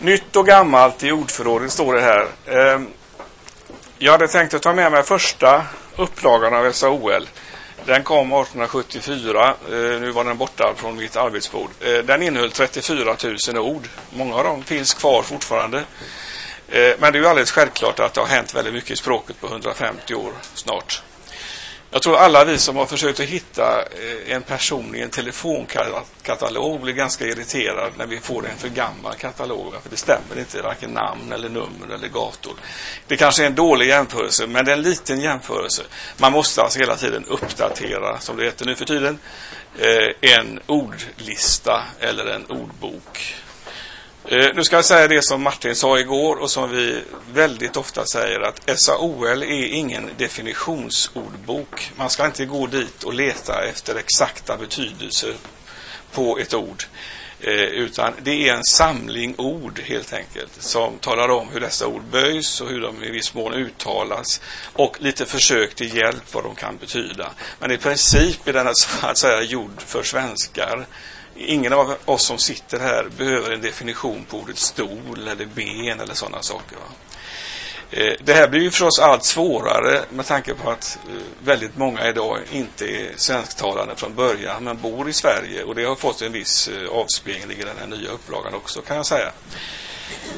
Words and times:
Nytt 0.00 0.36
och 0.36 0.46
gammalt 0.46 1.02
i 1.02 1.12
ordförrådet 1.12 1.72
står 1.72 1.94
det 1.94 2.00
här. 2.00 2.26
Ehm, 2.46 2.88
jag 3.98 4.12
hade 4.12 4.28
tänkt 4.28 4.54
att 4.54 4.62
ta 4.62 4.72
med 4.72 4.92
mig 4.92 5.02
första 5.02 5.66
upplagan 5.96 6.54
av 6.54 6.72
SAOL. 6.72 7.28
Den 7.86 8.02
kom 8.02 8.32
1874. 8.32 9.54
Ehm, 9.72 10.00
nu 10.00 10.10
var 10.10 10.24
den 10.24 10.38
borta 10.38 10.74
från 10.76 10.96
mitt 10.96 11.16
arbetsbord. 11.16 11.70
Ehm, 11.84 12.06
den 12.06 12.22
innehöll 12.22 12.50
34 12.50 13.16
000 13.48 13.58
ord. 13.58 13.88
Många 14.10 14.34
av 14.34 14.44
dem 14.44 14.64
finns 14.64 14.94
kvar 14.94 15.22
fortfarande. 15.22 15.84
Men 16.70 17.12
det 17.12 17.18
är 17.18 17.22
ju 17.22 17.26
alldeles 17.26 17.50
självklart 17.50 18.00
att 18.00 18.14
det 18.14 18.20
har 18.20 18.28
hänt 18.28 18.54
väldigt 18.54 18.74
mycket 18.74 18.90
i 18.90 18.96
språket 18.96 19.40
på 19.40 19.46
150 19.46 20.14
år 20.14 20.32
snart. 20.54 21.02
Jag 21.90 22.02
tror 22.02 22.16
alla 22.16 22.44
vi 22.44 22.58
som 22.58 22.76
har 22.76 22.86
försökt 22.86 23.20
att 23.20 23.26
hitta 23.26 23.82
eh, 23.82 24.34
en 24.34 24.42
person 24.42 24.94
i 24.94 25.00
en 25.00 25.10
telefonkatalog 25.10 26.80
blir 26.80 26.92
ganska 26.92 27.26
irriterade 27.26 27.92
när 27.98 28.06
vi 28.06 28.20
får 28.20 28.46
en 28.46 28.58
för 28.58 28.68
gammal 28.68 29.14
katalog. 29.14 29.72
För 29.82 29.90
det 29.90 29.96
stämmer 29.96 30.38
inte, 30.38 30.62
varken 30.62 30.90
namn 30.90 31.32
eller 31.32 31.48
nummer 31.48 31.94
eller 31.94 32.08
gator. 32.08 32.52
Det 33.06 33.16
kanske 33.16 33.42
är 33.42 33.46
en 33.46 33.54
dålig 33.54 33.88
jämförelse, 33.88 34.46
men 34.46 34.64
det 34.64 34.72
är 34.72 34.76
en 34.76 34.82
liten 34.82 35.20
jämförelse. 35.20 35.82
Man 36.16 36.32
måste 36.32 36.62
alltså 36.62 36.78
hela 36.78 36.96
tiden 36.96 37.24
uppdatera, 37.24 38.20
som 38.20 38.36
det 38.36 38.44
heter 38.44 38.66
nu 38.66 38.74
för 38.74 38.84
tiden, 38.84 39.18
eh, 39.78 40.30
en 40.36 40.60
ordlista 40.66 41.82
eller 42.00 42.26
en 42.26 42.46
ordbok. 42.46 43.34
Eh, 44.30 44.48
nu 44.54 44.64
ska 44.64 44.76
jag 44.76 44.84
säga 44.84 45.08
det 45.08 45.22
som 45.22 45.42
Martin 45.42 45.76
sa 45.76 45.98
igår 45.98 46.36
och 46.36 46.50
som 46.50 46.70
vi 46.70 47.02
väldigt 47.32 47.76
ofta 47.76 48.06
säger 48.06 48.40
att 48.40 48.80
SAOL 48.80 49.42
är 49.42 49.66
ingen 49.66 50.10
definitionsordbok. 50.16 51.92
Man 51.96 52.10
ska 52.10 52.26
inte 52.26 52.44
gå 52.44 52.66
dit 52.66 53.04
och 53.04 53.14
leta 53.14 53.64
efter 53.64 53.94
exakta 53.96 54.56
betydelser 54.56 55.34
på 56.12 56.38
ett 56.38 56.54
ord. 56.54 56.84
Eh, 57.40 57.52
utan 57.52 58.12
det 58.22 58.48
är 58.48 58.54
en 58.54 58.64
samling 58.64 59.34
ord 59.38 59.80
helt 59.84 60.12
enkelt 60.12 60.62
som 60.62 60.98
talar 60.98 61.28
om 61.28 61.48
hur 61.48 61.60
dessa 61.60 61.86
ord 61.86 62.02
böjs 62.02 62.60
och 62.60 62.68
hur 62.68 62.80
de 62.80 63.04
i 63.04 63.10
viss 63.10 63.34
mån 63.34 63.54
uttalas 63.54 64.40
och 64.72 64.96
lite 65.00 65.26
försök 65.26 65.74
till 65.74 65.96
hjälp 65.96 66.34
vad 66.34 66.44
de 66.44 66.54
kan 66.54 66.76
betyda. 66.76 67.30
Men 67.58 67.70
i 67.70 67.78
princip 67.78 68.48
är 68.48 68.52
den 68.52 68.74
så 68.74 69.06
att 69.06 69.18
säga 69.18 69.42
gjord 69.42 69.82
för 69.86 70.02
svenskar 70.02 70.86
ingen 71.38 71.72
av 71.72 71.96
oss 72.04 72.22
som 72.22 72.38
sitter 72.38 72.80
här 72.80 73.08
behöver 73.16 73.50
en 73.50 73.60
definition 73.60 74.24
på 74.24 74.38
ordet 74.38 74.58
stol 74.58 75.28
eller 75.28 75.46
ben 75.46 76.00
eller 76.00 76.14
sådana 76.14 76.42
saker. 76.42 76.76
Va? 76.76 76.94
Eh, 77.90 78.14
det 78.20 78.34
här 78.34 78.48
blir 78.48 78.60
ju 78.60 78.70
förstås 78.70 78.98
allt 78.98 79.24
svårare 79.24 80.04
med 80.10 80.26
tanke 80.26 80.54
på 80.54 80.70
att 80.70 80.98
eh, 81.08 81.14
väldigt 81.44 81.76
många 81.76 82.08
idag 82.08 82.38
inte 82.52 82.84
är 82.84 83.12
svensktalande 83.16 83.96
från 83.96 84.14
början 84.14 84.64
men 84.64 84.80
bor 84.80 85.08
i 85.08 85.12
Sverige 85.12 85.62
och 85.64 85.74
det 85.74 85.84
har 85.84 85.94
fått 85.94 86.22
en 86.22 86.32
viss 86.32 86.68
eh, 86.68 86.90
avspegling 86.90 87.58
i 87.58 87.64
den 87.64 87.76
här 87.80 87.86
nya 87.86 88.10
upplagan 88.10 88.54
också 88.54 88.80
kan 88.80 88.96
jag 88.96 89.06
säga. 89.06 89.32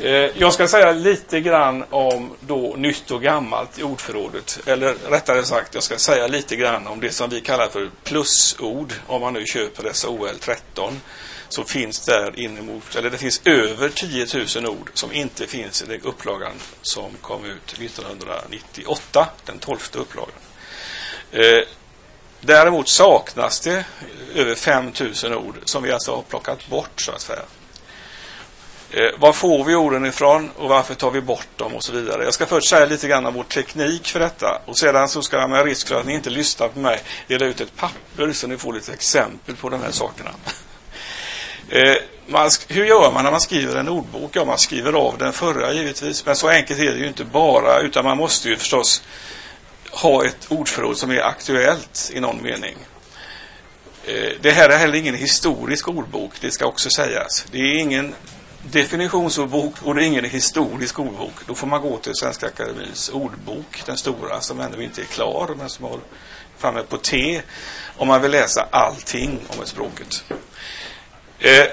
Eh, 0.02 0.10
jag 0.12 0.52
ska 0.52 0.68
säga 0.68 0.92
lite 0.92 1.40
grann 1.40 1.84
om 1.90 2.36
då 2.40 2.74
nytt 2.76 3.10
och 3.10 3.22
gammalt 3.22 3.78
i 3.78 3.82
ordförrådet. 3.82 4.60
Eller 4.66 4.94
rättare 5.10 5.44
sagt, 5.44 5.74
jag 5.74 5.82
ska 5.82 5.98
säga 5.98 6.26
lite 6.26 6.56
grann 6.56 6.86
om 6.86 7.00
det 7.00 7.10
som 7.10 7.30
vi 7.30 7.40
kallar 7.40 7.68
för 7.68 7.90
plusord. 8.04 8.92
Om 9.06 9.20
man 9.20 9.32
nu 9.32 9.46
köper 9.46 9.82
dessa 9.82 10.08
OL 10.08 10.38
13 10.40 11.00
så 11.48 11.64
finns 11.64 12.06
där 12.06 12.40
inemot, 12.40 12.96
eller 12.96 13.10
det 13.10 13.18
finns 13.18 13.40
över 13.44 13.88
10 13.88 14.26
000 14.56 14.66
ord 14.66 14.90
som 14.94 15.12
inte 15.12 15.46
finns 15.46 15.82
i 15.82 15.86
den 15.86 16.00
upplagan 16.00 16.52
som 16.82 17.10
kom 17.20 17.44
ut 17.44 17.72
1998, 17.72 19.28
den 19.44 19.58
tolfte 19.58 19.98
upplagan. 19.98 20.34
Eh, 21.32 21.62
däremot 22.40 22.88
saknas 22.88 23.60
det 23.60 23.84
över 24.34 24.54
5 24.54 24.92
000 25.24 25.34
ord 25.34 25.56
som 25.64 25.82
vi 25.82 25.92
alltså 25.92 26.14
har 26.14 26.22
plockat 26.22 26.66
bort 26.66 27.00
så 27.00 27.12
att 27.12 27.20
säga. 27.20 27.42
Eh, 28.92 29.10
var 29.18 29.32
får 29.32 29.64
vi 29.64 29.74
orden 29.74 30.06
ifrån 30.06 30.50
och 30.56 30.68
varför 30.68 30.94
tar 30.94 31.10
vi 31.10 31.20
bort 31.20 31.48
dem 31.56 31.74
och 31.74 31.84
så 31.84 31.92
vidare. 31.92 32.24
Jag 32.24 32.34
ska 32.34 32.46
först 32.46 32.68
säga 32.68 32.86
lite 32.86 33.08
grann 33.08 33.26
om 33.26 33.34
vår 33.34 33.44
teknik 33.44 34.08
för 34.08 34.20
detta 34.20 34.62
och 34.66 34.78
sedan 34.78 35.08
så 35.08 35.22
ska 35.22 35.36
jag 35.36 35.50
med 35.50 35.64
risk 35.64 35.88
för 35.88 36.00
att 36.00 36.06
ni 36.06 36.14
inte 36.14 36.30
lyssnar 36.30 36.68
på 36.68 36.78
mig 36.78 37.02
dela 37.26 37.46
ut 37.46 37.60
ett 37.60 37.76
papper 37.76 38.32
så 38.32 38.46
ni 38.46 38.56
får 38.56 38.72
lite 38.72 38.92
exempel 38.92 39.56
på 39.56 39.68
de 39.68 39.82
här 39.82 39.90
sakerna. 39.90 40.30
Eh, 41.72 41.96
man, 42.26 42.50
hur 42.68 42.84
gör 42.84 43.12
man 43.12 43.24
när 43.24 43.30
man 43.30 43.40
skriver 43.40 43.76
en 43.76 43.88
ordbok? 43.88 44.36
Ja, 44.36 44.44
man 44.44 44.58
skriver 44.58 44.92
av 44.92 45.18
den 45.18 45.32
förra 45.32 45.72
givetvis, 45.72 46.26
men 46.26 46.36
så 46.36 46.48
enkelt 46.48 46.80
är 46.80 46.90
det 46.90 46.98
ju 46.98 47.06
inte 47.08 47.24
bara, 47.24 47.80
utan 47.80 48.04
man 48.04 48.16
måste 48.16 48.48
ju 48.48 48.56
förstås 48.56 49.02
ha 49.90 50.24
ett 50.24 50.46
ordförråd 50.48 50.96
som 50.96 51.10
är 51.10 51.20
aktuellt 51.20 52.10
i 52.14 52.20
någon 52.20 52.42
mening. 52.42 52.76
Eh, 54.04 54.32
det 54.40 54.50
här 54.50 54.68
är 54.68 54.78
heller 54.78 54.94
ingen 54.94 55.14
historisk 55.14 55.88
ordbok, 55.88 56.32
det 56.40 56.50
ska 56.50 56.66
också 56.66 56.90
sägas. 56.90 57.44
Det 57.52 57.58
är 57.58 57.78
ingen 57.78 58.14
definitionsordbok 58.62 59.74
och 59.82 59.94
det 59.94 60.04
är 60.04 60.06
ingen 60.06 60.24
historisk 60.24 60.98
ordbok. 60.98 61.32
Då 61.46 61.54
får 61.54 61.66
man 61.66 61.80
gå 61.82 61.96
till 61.96 62.14
Svenska 62.14 62.46
Akademins 62.46 63.08
ordbok, 63.08 63.82
den 63.86 63.96
stora 63.96 64.40
som 64.40 64.60
ännu 64.60 64.84
inte 64.84 65.00
är 65.00 65.04
klar, 65.04 65.54
men 65.58 65.68
som 65.68 65.84
har 65.84 65.98
framme 66.58 66.82
på 66.82 66.96
T, 66.96 67.42
om 67.96 68.08
man 68.08 68.22
vill 68.22 68.30
läsa 68.30 68.68
allting 68.70 69.38
om 69.48 69.62
ett 69.62 69.68
språket. 69.68 70.24
Eh, 71.38 71.66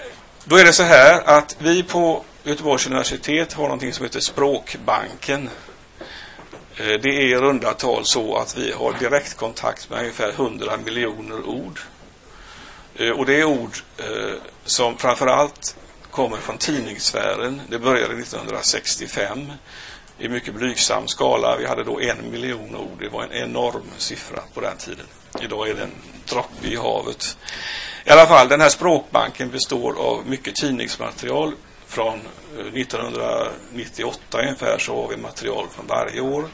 då 0.44 0.56
är 0.56 0.66
det 0.66 0.74
så 0.74 0.84
här 0.84 1.22
att 1.26 1.56
vi 1.60 1.84
på 1.84 2.24
Göteborgs 2.44 2.88
universitet 2.88 3.54
har 3.54 3.64
någonting 3.64 3.94
som 3.94 4.06
heter 4.06 4.20
Språkbanken. 4.20 5.50
Eh, 6.78 6.86
det 6.86 7.10
är 7.10 7.22
i 7.22 7.36
runda 7.36 7.74
tal 7.74 8.06
så 8.06 8.38
att 8.38 8.58
vi 8.58 8.72
har 8.72 8.94
direktkontakt 9.00 9.90
med 9.90 10.00
ungefär 10.00 10.30
100 10.30 10.78
miljoner 10.86 11.46
ord. 11.46 11.80
Eh, 12.96 13.10
och 13.10 13.26
det 13.26 13.40
är 13.40 13.44
ord 13.44 13.78
eh, 13.98 14.36
som 14.66 14.98
framför 14.98 15.28
allt 15.28 15.76
kommer 16.12 16.38
från 16.38 16.58
tidningssfären. 16.58 17.62
Det 17.70 17.80
började 17.80 18.14
1965 18.14 19.52
i 20.20 20.30
mycket 20.30 20.54
blygsam 20.54 21.08
skala. 21.08 21.58
Vi 21.58 21.66
hade 21.66 21.84
då 21.84 22.00
en 22.00 22.32
miljon 22.32 22.76
ord. 22.76 23.00
Det 23.00 23.10
var 23.10 23.24
en 23.24 23.32
enorm 23.32 23.92
siffra 23.98 24.40
på 24.54 24.62
den 24.62 24.78
tiden. 24.78 25.06
Idag 25.42 25.70
är 25.70 25.74
det 25.74 25.84
en 25.84 25.92
droppe 26.30 26.68
i 26.68 26.76
havet. 26.76 27.38
I 28.06 28.10
alla 28.10 28.26
fall, 28.26 28.48
den 28.48 28.62
här 28.62 28.70
språkbanken 28.70 29.50
består 29.50 30.00
av 30.00 30.28
mycket 30.28 30.56
tidningsmaterial. 30.56 31.54
Från 31.88 32.20
eh, 32.60 32.66
1998 32.66 34.40
ungefär 34.40 34.78
så 34.78 35.02
har 35.02 35.10
vi 35.10 35.18
material 35.18 35.68
från 35.72 35.88
varje 35.88 36.22
år. 36.22 36.50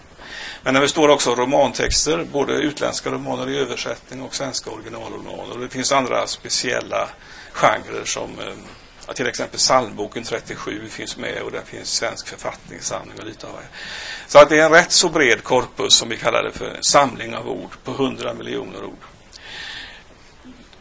Men 0.63 0.73
den 0.73 0.81
består 0.81 1.09
också 1.09 1.31
av 1.31 1.37
romantexter, 1.37 2.25
både 2.31 2.53
utländska 2.53 3.11
romaner 3.11 3.49
i 3.49 3.57
översättning 3.57 4.21
och 4.21 4.35
svenska 4.35 4.71
originalromaner. 4.71 5.57
Det 5.59 5.69
finns 5.69 5.91
andra 5.91 6.27
speciella 6.27 7.09
genrer 7.51 8.05
som 8.05 8.39
eh, 8.39 8.53
Ja, 9.07 9.13
till 9.13 9.27
exempel 9.27 9.59
psalmboken 9.59 10.23
37 10.23 10.89
finns 10.89 11.17
med 11.17 11.41
och 11.41 11.51
där 11.51 11.61
finns 11.65 11.89
svensk 11.93 12.27
författningssamling 12.27 13.19
och 13.19 13.25
lite 13.25 13.47
av 13.47 13.53
det. 13.53 13.77
Så 14.27 14.39
att 14.39 14.49
det 14.49 14.59
är 14.59 14.65
en 14.65 14.71
rätt 14.71 14.91
så 14.91 15.09
bred 15.09 15.43
korpus 15.43 15.93
som 15.93 16.09
vi 16.09 16.17
kallar 16.17 16.43
det 16.43 16.51
för, 16.51 16.77
samling 16.81 17.35
av 17.35 17.49
ord 17.49 17.71
på 17.83 17.91
100 17.91 18.33
miljoner 18.33 18.83
ord. 18.83 18.97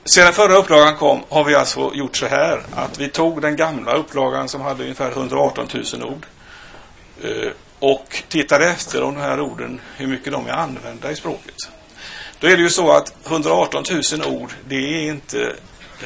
Sedan 0.04 0.32
förra 0.32 0.56
upplagan 0.56 0.96
kom 0.96 1.22
har 1.28 1.44
vi 1.44 1.54
alltså 1.54 1.94
gjort 1.94 2.16
så 2.16 2.26
här 2.26 2.62
att 2.74 2.98
vi 2.98 3.08
tog 3.08 3.42
den 3.42 3.56
gamla 3.56 3.94
upplagan 3.94 4.48
som 4.48 4.60
hade 4.60 4.82
ungefär 4.82 5.10
118 5.10 5.68
000 5.94 6.04
ord 6.04 6.26
eh, 7.22 7.52
och 7.78 8.22
tittade 8.28 8.70
efter 8.70 9.02
om 9.02 9.14
de 9.14 9.20
här 9.20 9.40
orden, 9.40 9.80
hur 9.96 10.06
mycket 10.06 10.32
de 10.32 10.46
är 10.46 10.52
använda 10.52 11.10
i 11.10 11.16
språket. 11.16 11.54
Då 12.40 12.46
är 12.46 12.56
det 12.56 12.62
ju 12.62 12.70
så 12.70 12.92
att 12.92 13.26
118 13.26 13.84
000 14.12 14.26
ord, 14.26 14.52
det 14.68 14.76
är 14.76 15.02
inte 15.02 15.52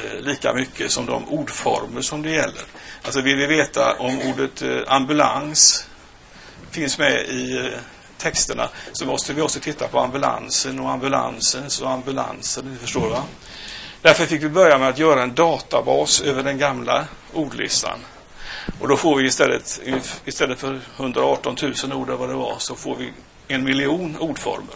Eh, 0.03 0.21
lika 0.21 0.53
mycket 0.53 0.91
som 0.91 1.05
de 1.05 1.29
ordformer 1.29 2.01
som 2.01 2.21
det 2.21 2.29
gäller. 2.29 2.61
Alltså 3.01 3.21
vill 3.21 3.37
vi 3.37 3.45
veta 3.45 3.95
om 3.99 4.21
ordet 4.21 4.61
eh, 4.61 4.77
ambulans 4.87 5.87
finns 6.71 6.97
med 6.97 7.21
i 7.29 7.57
eh, 7.57 7.79
texterna 8.17 8.69
så 8.91 9.05
måste 9.05 9.33
vi 9.33 9.41
också 9.41 9.59
titta 9.59 9.87
på 9.87 9.99
ambulansen 9.99 10.79
och 10.79 10.91
ambulansens 10.91 11.81
och 11.81 11.91
ambulansen. 11.91 12.71
Ni 12.71 12.77
förstår 12.77 13.09
va? 13.09 13.23
Därför 14.01 14.25
fick 14.25 14.43
vi 14.43 14.49
börja 14.49 14.77
med 14.77 14.89
att 14.89 14.97
göra 14.97 15.23
en 15.23 15.35
databas 15.35 16.21
över 16.21 16.43
den 16.43 16.57
gamla 16.57 17.05
ordlistan. 17.33 17.99
Och 18.79 18.87
då 18.87 18.97
får 18.97 19.15
vi 19.15 19.27
istället, 19.27 19.81
istället 20.25 20.59
för 20.59 20.79
118 20.97 21.55
000 21.61 21.93
ord 21.93 22.09
vad 22.09 22.29
det 22.29 22.35
var, 22.35 22.55
så 22.59 22.75
får 22.75 22.95
vi 22.95 23.13
en 23.47 23.63
miljon 23.63 24.17
ordformer. 24.17 24.75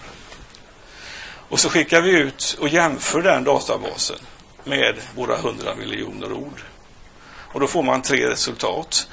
Och 1.50 1.60
så 1.60 1.70
skickar 1.70 2.02
vi 2.02 2.12
ut 2.12 2.58
och 2.60 2.68
jämför 2.68 3.22
den 3.22 3.44
databasen 3.44 4.18
med 4.64 4.96
våra 5.16 5.36
100 5.36 5.76
miljoner 5.76 6.34
ord. 6.34 6.62
Och 7.54 7.60
då 7.60 7.68
får 7.68 7.84
man 7.84 8.02
tre 8.02 8.30
resultat. 8.30 9.08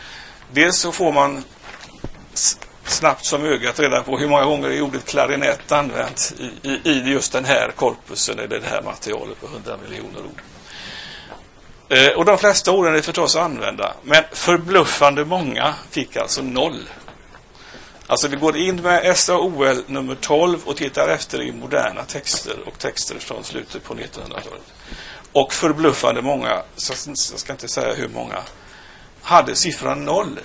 Dels 0.52 0.76
så 0.76 0.92
får 0.92 1.12
man 1.12 1.44
snabbt 2.84 3.24
som 3.24 3.44
ögat 3.44 3.80
reda 3.80 4.02
på 4.02 4.18
hur 4.18 4.28
många 4.28 4.44
gånger 4.44 4.70
är 4.70 4.80
ordet 4.80 5.04
klarinett 5.04 5.72
använt 5.72 6.34
i, 6.38 6.68
i, 6.68 6.90
i 6.90 7.12
just 7.12 7.32
den 7.32 7.44
här 7.44 7.70
korpusen 7.76 8.38
eller 8.38 8.60
det 8.60 8.66
här 8.66 8.82
materialet 8.82 9.40
på 9.40 9.46
100 9.46 9.76
miljoner 9.88 10.20
ord. 10.20 10.42
Eh, 11.88 12.08
och 12.08 12.24
de 12.24 12.38
flesta 12.38 12.72
orden 12.72 12.96
är 12.96 13.00
förstås 13.00 13.36
använda, 13.36 13.94
men 14.02 14.24
förbluffande 14.32 15.24
många 15.24 15.74
fick 15.90 16.16
alltså 16.16 16.42
noll. 16.42 16.88
Alltså 18.06 18.28
vi 18.28 18.36
går 18.36 18.56
in 18.56 18.76
med 18.76 19.16
SAOL 19.16 19.82
nummer 19.86 20.14
12 20.14 20.58
och 20.64 20.76
tittar 20.76 21.08
efter 21.08 21.42
i 21.42 21.52
moderna 21.52 22.04
texter 22.04 22.56
och 22.66 22.78
texter 22.78 23.18
från 23.18 23.44
slutet 23.44 23.84
på 23.84 23.94
1900-talet. 23.94 24.72
Och 25.32 25.52
förbluffande 25.52 26.22
många, 26.22 26.62
jag 26.76 27.18
ska 27.18 27.52
inte 27.52 27.68
säga 27.68 27.94
hur 27.94 28.08
många, 28.08 28.42
hade 29.22 29.54
siffran 29.54 30.04
noll. 30.04 30.40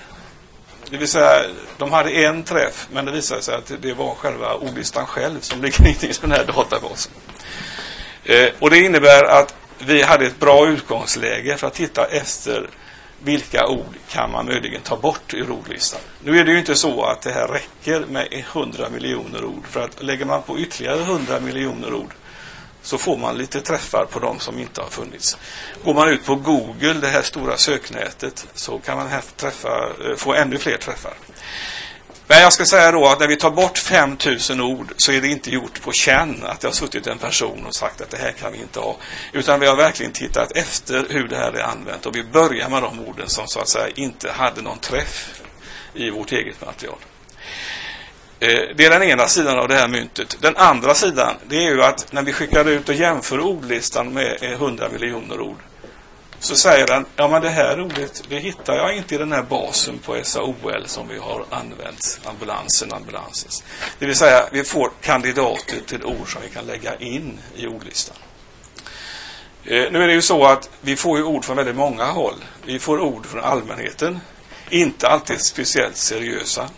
Det 0.89 0.97
vill 0.97 1.07
säga, 1.07 1.43
de 1.77 1.91
hade 1.91 2.09
en 2.11 2.43
träff, 2.43 2.87
men 2.91 3.05
det 3.05 3.11
visade 3.11 3.41
sig 3.41 3.55
att 3.55 3.71
det 3.81 3.93
var 3.93 4.15
själva 4.15 4.53
ordlistan 4.53 5.05
själv 5.05 5.39
som 5.39 5.61
ligger 5.61 5.81
inne 5.87 6.11
i 6.11 6.13
den 6.21 6.31
här 6.31 6.45
databasen. 6.45 7.11
Eh, 8.25 8.49
och 8.59 8.69
det 8.69 8.79
innebär 8.79 9.23
att 9.23 9.55
vi 9.79 10.01
hade 10.01 10.25
ett 10.25 10.39
bra 10.39 10.67
utgångsläge 10.67 11.57
för 11.57 11.67
att 11.67 11.73
titta 11.73 12.05
efter 12.05 12.69
vilka 13.23 13.67
ord 13.67 13.95
kan 14.09 14.31
man 14.31 14.45
möjligen 14.45 14.81
ta 14.81 14.97
bort 14.97 15.33
ur 15.33 15.51
ordlistan. 15.51 16.01
Nu 16.23 16.39
är 16.39 16.43
det 16.43 16.51
ju 16.51 16.59
inte 16.59 16.75
så 16.75 17.03
att 17.03 17.21
det 17.21 17.31
här 17.31 17.47
räcker 17.47 18.05
med 18.05 18.27
100 18.31 18.89
miljoner 18.89 19.45
ord. 19.45 19.67
För 19.67 19.79
att 19.79 20.03
lägger 20.03 20.25
man 20.25 20.41
på 20.41 20.59
ytterligare 20.59 21.01
100 21.01 21.39
miljoner 21.39 21.93
ord 21.93 22.13
så 22.83 22.97
får 22.97 23.17
man 23.17 23.37
lite 23.37 23.61
träffar 23.61 24.05
på 24.05 24.19
de 24.19 24.39
som 24.39 24.59
inte 24.59 24.81
har 24.81 24.89
funnits. 24.89 25.37
Går 25.83 25.93
man 25.93 26.09
ut 26.09 26.25
på 26.25 26.35
Google, 26.35 26.93
det 26.93 27.07
här 27.07 27.21
stora 27.21 27.57
söknätet, 27.57 28.47
så 28.53 28.79
kan 28.79 28.97
man 28.97 29.09
träffa, 29.37 29.69
eh, 29.69 30.15
få 30.17 30.33
ännu 30.33 30.57
fler 30.57 30.77
träffar. 30.77 31.13
Men 32.27 32.41
jag 32.41 32.53
ska 32.53 32.65
säga 32.65 32.91
då 32.91 33.07
att 33.07 33.19
när 33.19 33.27
vi 33.27 33.35
tar 33.35 33.51
bort 33.51 33.77
5000 33.77 34.61
ord 34.61 34.93
så 34.97 35.11
är 35.11 35.21
det 35.21 35.27
inte 35.27 35.49
gjort 35.49 35.81
på 35.81 35.91
känn 35.91 36.43
att 36.43 36.59
det 36.59 36.67
har 36.67 36.73
suttit 36.73 37.07
en 37.07 37.17
person 37.17 37.65
och 37.65 37.75
sagt 37.75 38.01
att 38.01 38.09
det 38.09 38.17
här 38.17 38.31
kan 38.31 38.51
vi 38.51 38.57
inte 38.57 38.79
ha. 38.79 38.97
Utan 39.31 39.59
vi 39.59 39.67
har 39.67 39.75
verkligen 39.75 40.11
tittat 40.11 40.51
efter 40.51 41.05
hur 41.09 41.27
det 41.27 41.37
här 41.37 41.53
är 41.53 41.63
använt 41.63 42.05
och 42.05 42.15
vi 42.15 42.23
börjar 42.23 42.69
med 42.69 42.83
de 42.83 42.99
orden 42.99 43.29
som 43.29 43.47
så 43.47 43.59
att 43.59 43.69
säga 43.69 43.87
inte 43.95 44.31
hade 44.31 44.61
någon 44.61 44.79
träff 44.79 45.41
i 45.93 46.09
vårt 46.09 46.31
eget 46.31 46.65
material. 46.65 46.97
Eh, 48.43 48.75
det 48.75 48.85
är 48.85 48.89
den 48.89 49.03
ena 49.03 49.27
sidan 49.27 49.59
av 49.59 49.67
det 49.67 49.75
här 49.75 49.87
myntet. 49.87 50.37
Den 50.41 50.57
andra 50.57 50.93
sidan, 50.93 51.35
det 51.47 51.55
är 51.55 51.71
ju 51.71 51.83
att 51.83 52.13
när 52.13 52.21
vi 52.21 52.33
skickar 52.33 52.69
ut 52.69 52.89
och 52.89 52.95
jämför 52.95 53.39
ordlistan 53.39 54.13
med 54.13 54.37
eh, 54.41 54.51
100 54.51 54.89
miljoner 54.89 55.41
ord 55.41 55.57
så 56.39 56.55
säger 56.55 56.87
den, 56.87 57.05
ja 57.15 57.27
men 57.27 57.41
det 57.41 57.49
här 57.49 57.81
ordet, 57.81 58.23
det 58.29 58.39
hittar 58.39 58.75
jag 58.75 58.97
inte 58.97 59.15
i 59.15 59.17
den 59.17 59.31
här 59.31 59.43
basen 59.43 59.99
på 59.99 60.19
SAOL 60.23 60.83
som 60.85 61.07
vi 61.07 61.17
har 61.17 61.45
använt, 61.49 62.19
ambulansen, 62.25 62.93
ambulansens. 62.93 63.63
Det 63.99 64.05
vill 64.05 64.15
säga, 64.15 64.45
vi 64.51 64.63
får 64.63 64.91
kandidater 65.01 65.79
till 65.87 66.03
ord 66.03 66.33
som 66.33 66.41
vi 66.41 66.49
kan 66.49 66.65
lägga 66.65 66.95
in 66.95 67.39
i 67.55 67.67
ordlistan. 67.67 68.17
Eh, 69.65 69.91
nu 69.91 70.03
är 70.03 70.07
det 70.07 70.13
ju 70.13 70.21
så 70.21 70.45
att 70.45 70.69
vi 70.81 70.95
får 70.95 71.17
ju 71.17 71.23
ord 71.23 71.45
från 71.45 71.57
väldigt 71.57 71.75
många 71.75 72.05
håll. 72.05 72.43
Vi 72.65 72.79
får 72.79 72.99
ord 72.99 73.25
från 73.25 73.43
allmänheten, 73.43 74.19
inte 74.69 75.07
alltid 75.07 75.41
speciellt 75.41 75.97
seriösa. 75.97 76.69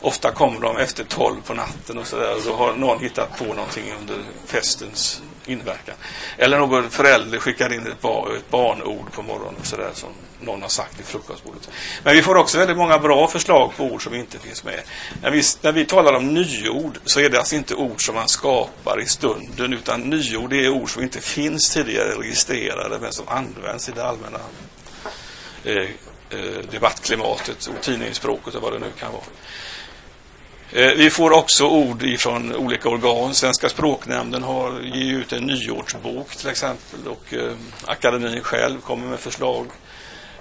Ofta 0.00 0.30
kommer 0.30 0.60
de 0.60 0.76
efter 0.76 1.04
tolv 1.04 1.42
på 1.46 1.54
natten 1.54 1.98
och 1.98 2.06
sådär 2.06 2.34
och 2.34 2.42
då 2.44 2.54
har 2.54 2.72
någon 2.72 3.00
hittat 3.00 3.38
på 3.38 3.44
någonting 3.44 3.92
under 4.00 4.16
festens 4.46 5.22
inverkan. 5.46 5.94
Eller 6.38 6.58
någon 6.58 6.90
förälder 6.90 7.38
skickar 7.38 7.72
in 7.72 7.86
ett, 7.86 8.00
bar, 8.00 8.34
ett 8.36 8.50
barnord 8.50 9.12
på 9.12 9.22
morgonen 9.22 9.54
och 9.60 9.66
sådär 9.66 9.90
som 9.94 10.08
någon 10.40 10.62
har 10.62 10.68
sagt 10.68 10.98
vid 10.98 11.06
frukostbordet. 11.06 11.70
Men 12.02 12.16
vi 12.16 12.22
får 12.22 12.36
också 12.36 12.58
väldigt 12.58 12.76
många 12.76 12.98
bra 12.98 13.28
förslag 13.28 13.72
på 13.76 13.84
ord 13.84 14.04
som 14.04 14.14
inte 14.14 14.38
finns 14.38 14.64
med. 14.64 14.80
När 15.22 15.30
vi, 15.30 15.42
när 15.62 15.72
vi 15.72 15.84
talar 15.84 16.12
om 16.12 16.34
nyord 16.34 16.98
så 17.04 17.20
är 17.20 17.28
det 17.28 17.38
alltså 17.38 17.56
inte 17.56 17.74
ord 17.74 18.06
som 18.06 18.14
man 18.14 18.28
skapar 18.28 19.00
i 19.00 19.06
stunden 19.06 19.72
utan 19.72 20.00
nyord 20.00 20.52
är 20.52 20.68
ord 20.68 20.90
som 20.90 21.02
inte 21.02 21.20
finns 21.20 21.70
tidigare 21.70 22.08
registrerade 22.08 22.98
men 23.00 23.12
som 23.12 23.28
används 23.28 23.88
i 23.88 23.92
det 23.92 24.04
allmänna 24.04 24.40
eh, 25.64 25.88
eh, 26.30 26.70
debattklimatet 26.70 27.66
och 27.66 27.82
tidningsspråket 27.82 28.54
och 28.54 28.62
vad 28.62 28.72
det 28.72 28.78
nu 28.78 28.90
kan 28.98 29.12
vara. 29.12 29.22
Eh, 30.72 30.92
vi 30.96 31.10
får 31.10 31.30
också 31.30 31.68
ord 31.68 32.02
ifrån 32.02 32.56
olika 32.56 32.88
organ. 32.88 33.34
Svenska 33.34 33.68
språknämnden 33.68 34.42
har 34.42 34.80
ger 34.80 35.18
ut 35.18 35.32
en 35.32 35.44
nyårsbok 35.44 36.36
till 36.36 36.48
exempel 36.48 37.00
och 37.06 37.34
eh, 37.34 37.52
akademin 37.84 38.42
själv 38.42 38.80
kommer 38.80 39.06
med 39.06 39.18
förslag. 39.20 39.66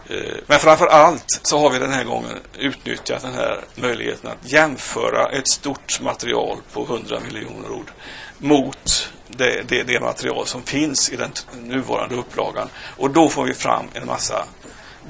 Eh, 0.10 0.18
men 0.48 0.60
framför 0.60 0.88
allt 0.88 1.40
så 1.44 1.60
har 1.60 1.70
vi 1.70 1.80
den 1.80 1.92
här 1.92 2.04
gången 2.04 2.40
utnyttjat 2.58 3.22
den 3.22 3.34
här 3.34 3.64
möjligheten 3.76 4.32
att 4.32 4.52
jämföra 4.52 5.30
ett 5.30 5.48
stort 5.48 6.02
material 6.02 6.58
på 6.74 6.84
100 6.84 7.20
miljoner 7.20 7.72
ord 7.72 7.92
mot 8.38 9.10
det, 9.28 9.62
det, 9.68 9.84
det 9.84 10.00
material 10.00 10.48
som 10.48 10.64
finns 10.64 11.10
i 11.10 11.16
den 11.16 11.32
nuvarande 11.64 12.16
upplagan. 12.16 12.70
Och 12.98 13.10
då 13.10 13.30
får 13.30 13.44
vi 13.44 13.54
fram 13.54 13.86
en 13.94 14.06
massa 14.06 14.46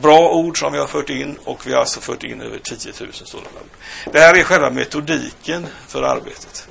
bra 0.02 0.30
ord 0.30 0.60
som 0.60 0.74
vi 0.74 0.80
har 0.80 0.88
fört 0.88 1.10
in 1.10 1.38
och 1.44 1.68
vi 1.68 1.74
har 1.74 1.80
alltså 1.80 2.02
fört 2.02 2.24
in 2.24 2.42
över 2.42 2.60
10 2.60 2.94
000 3.00 3.14
sådana 3.14 3.48
ord. 3.48 3.70
Det 4.14 4.20
här 4.20 4.38
är 4.38 4.44
själva 4.44 4.70
metodiken 4.70 5.68
för 5.88 6.04
arbetet. 6.04 6.68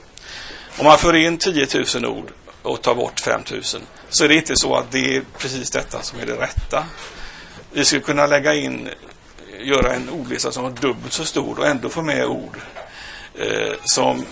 Om 0.78 0.84
man 0.84 0.98
för 0.98 1.16
in 1.16 1.38
10 1.38 1.66
000 1.94 2.06
ord 2.06 2.30
och 2.62 2.82
tar 2.82 2.94
bort 2.94 3.20
5 3.20 3.40
000 3.50 3.62
så 4.08 4.24
är 4.24 4.28
det 4.28 4.34
inte 4.34 4.56
så 4.56 4.74
att 4.76 4.90
det 4.90 5.16
är 5.16 5.22
precis 5.38 5.70
detta 5.70 6.02
som 6.02 6.20
är 6.20 6.26
det 6.26 6.32
rätta. 6.32 6.84
Vi 7.72 7.84
skulle 7.84 8.02
kunna 8.02 8.26
lägga 8.26 8.54
in, 8.54 8.88
göra 9.60 9.94
en 9.94 10.10
ordlista 10.10 10.52
som 10.52 10.62
var 10.62 10.70
dubbelt 10.70 11.12
så 11.12 11.24
stor 11.24 11.58
och 11.58 11.66
ändå 11.66 11.88
få 11.88 12.02
med 12.02 12.26
ord 12.26 12.56
eh, 13.34 13.72
som 13.84 14.24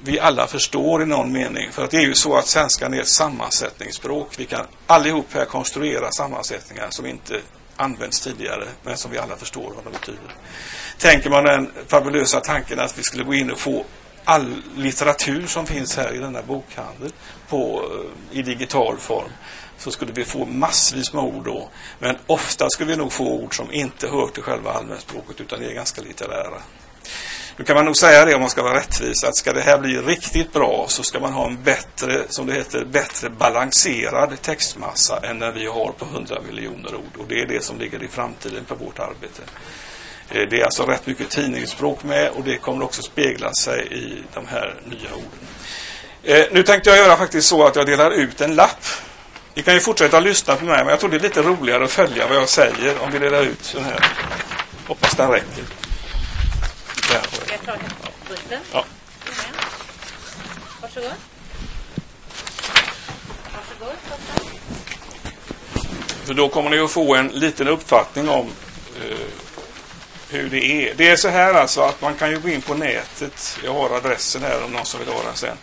vi 0.00 0.20
alla 0.20 0.46
förstår 0.46 1.02
i 1.02 1.06
någon 1.06 1.32
mening. 1.32 1.72
För 1.72 1.84
att 1.84 1.90
det 1.90 1.96
är 1.96 2.06
ju 2.06 2.14
så 2.14 2.36
att 2.36 2.46
svenskan 2.46 2.94
är 2.94 3.00
ett 3.00 3.08
sammansättningsspråk. 3.08 4.28
Vi 4.38 4.44
kan 4.44 4.66
allihop 4.86 5.26
här 5.30 5.44
konstruera 5.44 6.10
sammansättningar 6.10 6.86
som 6.90 7.06
inte 7.06 7.40
använts 7.78 8.20
tidigare, 8.20 8.64
men 8.82 8.96
som 8.96 9.10
vi 9.10 9.18
alla 9.18 9.36
förstår 9.36 9.72
vad 9.74 9.84
de 9.84 9.92
betyder. 9.92 10.34
Tänker 10.98 11.30
man 11.30 11.44
den 11.44 11.70
fabulösa 11.86 12.40
tanken 12.40 12.80
att 12.80 12.98
vi 12.98 13.02
skulle 13.02 13.24
gå 13.24 13.34
in 13.34 13.50
och 13.50 13.58
få 13.58 13.84
all 14.24 14.54
litteratur 14.76 15.46
som 15.46 15.66
finns 15.66 15.96
här 15.96 16.14
i 16.14 16.18
denna 16.18 16.42
bokhandel 16.42 17.12
på, 17.48 17.82
eh, 18.32 18.38
i 18.38 18.42
digital 18.42 18.96
form 18.98 19.30
så 19.78 19.90
skulle 19.90 20.12
vi 20.12 20.24
få 20.24 20.44
massvis 20.44 21.12
med 21.12 21.24
ord 21.24 21.44
då. 21.44 21.68
Men 21.98 22.16
ofta 22.26 22.70
skulle 22.70 22.90
vi 22.90 22.96
nog 22.96 23.12
få 23.12 23.24
ord 23.24 23.56
som 23.56 23.72
inte 23.72 24.08
hör 24.08 24.26
till 24.26 24.42
själva 24.42 24.72
allmänspråket 24.72 25.40
utan 25.40 25.62
är 25.62 25.72
ganska 25.72 26.02
litterära. 26.02 26.62
Nu 27.58 27.64
kan 27.64 27.76
man 27.76 27.84
nog 27.84 27.96
säga 27.96 28.24
det 28.24 28.34
om 28.34 28.40
man 28.40 28.50
ska 28.50 28.62
vara 28.62 28.78
rättvis 28.78 29.24
att 29.24 29.36
ska 29.36 29.52
det 29.52 29.60
här 29.60 29.78
bli 29.78 29.98
riktigt 29.98 30.52
bra 30.52 30.84
så 30.88 31.02
ska 31.02 31.20
man 31.20 31.32
ha 31.32 31.46
en 31.46 31.62
bättre, 31.62 32.22
som 32.28 32.46
det 32.46 32.52
heter, 32.52 32.84
bättre 32.84 33.30
balanserad 33.30 34.42
textmassa 34.42 35.20
än 35.22 35.38
den 35.38 35.54
vi 35.54 35.66
har 35.66 35.92
på 35.98 36.04
100 36.04 36.38
miljoner 36.46 36.94
ord. 36.94 37.16
Och 37.18 37.24
det 37.28 37.40
är 37.40 37.46
det 37.46 37.64
som 37.64 37.78
ligger 37.78 38.02
i 38.02 38.08
framtiden 38.08 38.64
på 38.64 38.74
vårt 38.74 38.98
arbete. 38.98 39.42
Eh, 40.30 40.42
det 40.50 40.60
är 40.60 40.64
alltså 40.64 40.86
rätt 40.86 41.06
mycket 41.06 41.30
tidningsspråk 41.30 42.04
med 42.04 42.30
och 42.30 42.44
det 42.44 42.56
kommer 42.56 42.84
också 42.84 43.02
spegla 43.02 43.52
sig 43.52 43.86
i 43.90 44.22
de 44.34 44.46
här 44.46 44.74
nya 44.84 45.14
orden. 45.14 45.48
Eh, 46.22 46.46
nu 46.52 46.62
tänkte 46.62 46.90
jag 46.90 46.98
göra 46.98 47.16
faktiskt 47.16 47.48
så 47.48 47.66
att 47.66 47.76
jag 47.76 47.86
delar 47.86 48.10
ut 48.10 48.40
en 48.40 48.54
lapp. 48.54 48.84
Ni 49.54 49.62
kan 49.62 49.74
ju 49.74 49.80
fortsätta 49.80 50.20
lyssna 50.20 50.56
på 50.56 50.64
mig 50.64 50.78
men 50.78 50.88
jag 50.88 51.00
tror 51.00 51.10
det 51.10 51.16
är 51.16 51.20
lite 51.20 51.42
roligare 51.42 51.84
att 51.84 51.90
följa 51.90 52.26
vad 52.26 52.36
jag 52.36 52.48
säger 52.48 53.02
om 53.02 53.12
vi 53.12 53.18
delar 53.18 53.42
ut 53.42 53.72
den 53.74 53.84
här. 53.84 54.04
Hoppas 54.86 55.14
den 55.14 55.30
räcker. 55.30 55.87
Bunten? 57.66 58.60
Ja. 58.72 58.84
Varsågod. 60.82 61.12
Varsågod, 63.54 63.96
För 66.24 66.34
då 66.34 66.48
kommer 66.48 66.70
ni 66.70 66.78
att 66.78 66.90
få 66.90 67.14
en 67.14 67.28
liten 67.28 67.68
uppfattning 67.68 68.28
om 68.28 68.46
eh, 69.02 69.18
hur 70.30 70.50
det 70.50 70.64
är. 70.64 70.94
Det 70.94 71.08
är 71.08 71.16
så 71.16 71.28
här 71.28 71.54
alltså 71.54 71.80
att 71.80 72.02
man 72.02 72.14
kan 72.14 72.30
ju 72.30 72.40
gå 72.40 72.48
in 72.48 72.62
på 72.62 72.74
nätet. 72.74 73.58
Jag 73.64 73.74
har 73.74 73.90
adressen 73.90 74.42
här 74.42 74.64
om 74.64 74.72
någon 74.72 74.86
som 74.86 75.00
vill 75.00 75.08
ha 75.08 75.22
den 75.22 75.36
sen. 75.36 75.56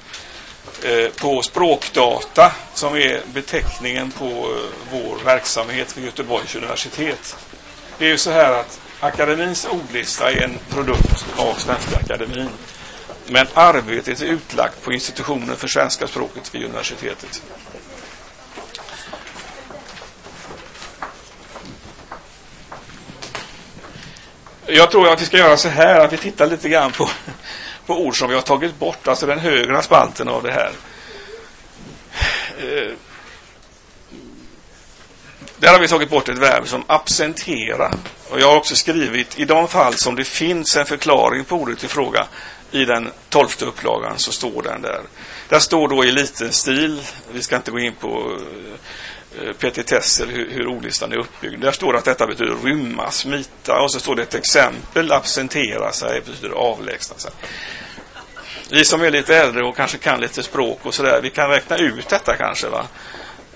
Eh, 0.84 1.12
på 1.22 1.42
Språkdata 1.42 2.52
som 2.74 2.96
är 2.96 3.22
beteckningen 3.34 4.12
på 4.12 4.26
eh, 4.26 4.92
vår 4.92 5.26
verksamhet 5.26 5.98
vid 5.98 6.06
Göteborgs 6.06 6.56
universitet. 6.56 7.38
Det 7.98 8.06
är 8.06 8.10
ju 8.10 8.18
så 8.18 8.32
här 8.32 8.52
att 8.52 8.80
Akademins 9.06 9.66
ordlista 9.66 10.32
är 10.32 10.44
en 10.44 10.60
produkt 10.70 11.26
av 11.38 11.54
Svenska 11.54 11.98
Akademin. 11.98 12.50
Men 13.28 13.48
arbetet 13.54 14.22
är 14.22 14.26
utlagt 14.26 14.84
på 14.84 14.94
institutionen 14.94 15.56
för 15.56 15.68
svenska 15.68 16.08
språket 16.08 16.56
vid 16.56 16.64
universitetet. 16.66 17.44
Jag 24.66 24.92
tror 24.92 25.08
att 25.08 25.22
vi 25.22 25.26
ska 25.26 25.38
göra 25.38 25.58
så 25.58 25.70
här 25.70 26.00
att 26.00 26.14
vi 26.14 26.18
tittar 26.18 26.48
lite 26.48 26.70
grann 26.70 26.92
på, 26.92 27.10
på 27.86 27.94
ord 27.94 28.20
som 28.20 28.30
vi 28.30 28.36
har 28.36 28.42
tagit 28.42 28.80
bort, 28.80 29.08
alltså 29.08 29.26
den 29.26 29.40
högra 29.40 29.82
spalten 29.82 30.28
av 30.28 30.44
det 30.44 30.52
här. 30.52 30.72
Eh, 32.58 32.92
där 35.66 35.72
har 35.72 35.80
vi 35.80 35.88
tagit 35.88 36.10
bort 36.10 36.30
ett 36.30 36.38
verb 36.38 36.68
som 36.68 36.84
absentera. 36.88 37.92
Och 38.30 38.40
jag 38.40 38.48
har 38.48 38.58
också 38.58 38.76
skrivit 38.76 39.40
i 39.40 39.46
de 39.46 39.68
fall 39.68 39.94
som 39.94 40.16
det 40.16 40.24
finns 40.24 40.78
en 40.78 40.86
förklaring 40.86 41.44
på 41.44 41.56
ordet 41.56 41.84
i 41.84 41.88
fråga 41.88 42.28
i 42.72 42.86
den 42.86 43.12
tolfte 43.30 43.66
upplagan 43.66 44.20
så 44.20 44.32
står 44.32 44.62
den 44.64 44.82
där. 44.82 45.02
Där 45.50 45.60
står 45.60 45.88
då 45.88 46.06
i 46.06 46.12
liten 46.12 46.52
stil, 46.52 47.02
vi 47.34 47.42
ska 47.42 47.56
inte 47.56 47.72
gå 47.72 47.80
in 47.80 47.94
på 47.94 48.38
eh, 49.42 49.54
petitesser 49.54 50.28
hur, 50.28 50.50
hur 50.52 50.68
ordlistan 50.68 51.12
är 51.12 51.18
uppbyggd. 51.18 51.62
Där 51.62 51.72
står 51.72 51.96
att 51.98 52.06
detta 52.06 52.28
betyder 52.28 52.56
rymma, 52.64 53.12
smita 53.12 53.82
och 53.82 53.92
så 53.92 54.00
står 54.00 54.16
det 54.16 54.22
ett 54.22 54.36
exempel, 54.36 55.12
absentera 55.12 55.92
sig, 55.92 56.22
betyder 56.22 56.56
avlägsna 56.56 57.18
sig. 57.18 57.32
Vi 58.70 58.86
som 58.86 59.02
är 59.02 59.12
lite 59.12 59.38
äldre 59.38 59.64
och 59.64 59.76
kanske 59.76 59.98
kan 59.98 60.22
lite 60.22 60.44
språk 60.44 60.80
och 60.84 60.94
sådär, 60.94 61.20
vi 61.24 61.30
kan 61.30 61.50
räkna 61.50 61.78
ut 61.78 62.10
detta 62.10 62.36
kanske 62.38 62.68
va. 62.70 62.86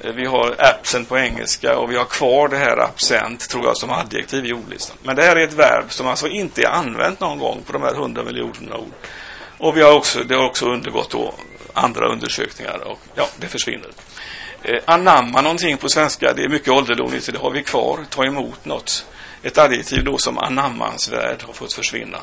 Eh, 0.03 0.11
vi 0.13 0.25
har 0.25 0.55
absent 0.59 1.09
på 1.09 1.17
engelska 1.17 1.77
och 1.77 1.91
vi 1.91 1.95
har 1.95 2.05
kvar 2.05 2.47
det 2.47 2.57
här 2.57 2.77
absent, 2.77 3.49
tror 3.49 3.65
jag, 3.65 3.77
som 3.77 3.89
adjektiv 3.89 4.45
i 4.45 4.53
ordlistan. 4.53 4.97
Men 5.03 5.15
det 5.15 5.23
här 5.23 5.35
är 5.35 5.43
ett 5.43 5.53
verb 5.53 5.85
som 5.91 6.07
alltså 6.07 6.27
inte 6.27 6.61
är 6.61 6.69
använt 6.69 7.19
någon 7.19 7.39
gång 7.39 7.63
på 7.65 7.73
de 7.73 7.81
här 7.81 7.93
hundra 7.93 8.23
miljonerna 8.23 8.77
ord. 8.77 8.93
Och 9.57 9.77
vi 9.77 9.81
har 9.81 9.93
också, 9.93 10.23
det 10.23 10.35
har 10.35 10.45
också 10.45 10.65
undergått 10.65 11.09
då 11.09 11.33
andra 11.73 12.07
undersökningar 12.07 12.87
och 12.87 12.99
ja, 13.15 13.27
det 13.37 13.47
försvinner. 13.47 13.89
Eh, 14.63 14.79
anamma 14.85 15.41
någonting 15.41 15.77
på 15.77 15.89
svenska, 15.89 16.33
det 16.33 16.43
är 16.43 16.49
mycket 16.49 16.69
ålderdomligt, 16.69 17.25
så 17.25 17.31
det 17.31 17.39
har 17.39 17.51
vi 17.51 17.63
kvar. 17.63 17.99
Ta 18.09 18.25
emot 18.25 18.65
något. 18.65 19.05
Ett 19.43 19.57
adjektiv 19.57 20.03
då 20.03 20.17
som 20.17 20.37
anammansvärd 20.37 21.43
har 21.43 21.53
fått 21.53 21.73
försvinna. 21.73 22.17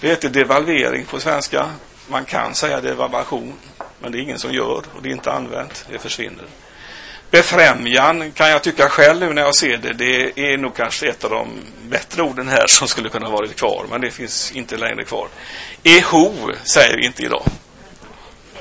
Det 0.00 0.08
heter 0.08 0.28
devalvering 0.28 1.04
på 1.04 1.20
svenska. 1.20 1.70
Man 2.08 2.24
kan 2.24 2.54
säga 2.54 2.80
devalvation, 2.80 3.52
men 3.98 4.12
det 4.12 4.18
är 4.18 4.20
ingen 4.20 4.38
som 4.38 4.52
gör 4.52 4.84
och 4.94 5.02
det 5.02 5.08
är 5.08 5.12
inte 5.12 5.32
använt. 5.32 5.86
Det 5.90 5.98
försvinner. 5.98 6.44
Befrämjan 7.32 8.32
kan 8.32 8.50
jag 8.50 8.62
tycka 8.62 8.88
själv 8.88 9.20
nu 9.20 9.32
när 9.32 9.42
jag 9.42 9.54
ser 9.54 9.76
det. 9.76 9.92
Det 9.92 10.52
är 10.52 10.58
nog 10.58 10.76
kanske 10.76 11.08
ett 11.08 11.24
av 11.24 11.30
de 11.30 11.48
bättre 11.82 12.22
orden 12.22 12.48
här 12.48 12.66
som 12.66 12.88
skulle 12.88 13.08
kunna 13.08 13.30
varit 13.30 13.56
kvar, 13.56 13.86
men 13.90 14.00
det 14.00 14.10
finns 14.10 14.52
inte 14.52 14.76
längre 14.76 15.04
kvar. 15.04 15.28
Eho 15.82 16.32
säger 16.64 16.96
vi 16.96 17.06
inte 17.06 17.22
idag. 17.22 17.42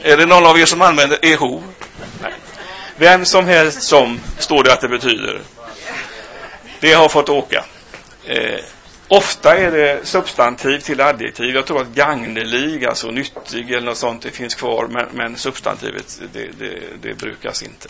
Är 0.01 0.17
det 0.17 0.25
någon 0.25 0.45
av 0.45 0.59
er 0.59 0.65
som 0.65 0.81
använder 0.81 1.25
eho? 1.25 1.61
Nej. 2.21 2.33
Vem 2.95 3.25
som 3.25 3.45
helst 3.45 3.81
som, 3.81 4.19
står 4.37 4.63
det 4.63 4.73
att 4.73 4.81
det 4.81 4.89
betyder. 4.89 5.41
Det 6.79 6.93
har 6.93 7.09
fått 7.09 7.29
åka. 7.29 7.65
Eh, 8.25 8.59
ofta 9.07 9.57
är 9.57 9.71
det 9.71 9.99
substantiv 10.03 10.79
till 10.79 11.01
adjektiv. 11.01 11.55
Jag 11.55 11.65
tror 11.65 11.81
att 11.81 11.87
gagnelig, 11.87 12.85
alltså 12.85 13.11
nyttig 13.11 13.71
eller 13.71 13.85
något 13.85 13.97
sånt, 13.97 14.21
det 14.21 14.31
finns 14.31 14.55
kvar, 14.55 14.87
men, 14.89 15.05
men 15.13 15.37
substantivet, 15.37 16.21
det, 16.33 16.49
det, 16.59 16.79
det 17.01 17.13
brukas 17.13 17.63
inte. 17.63 17.87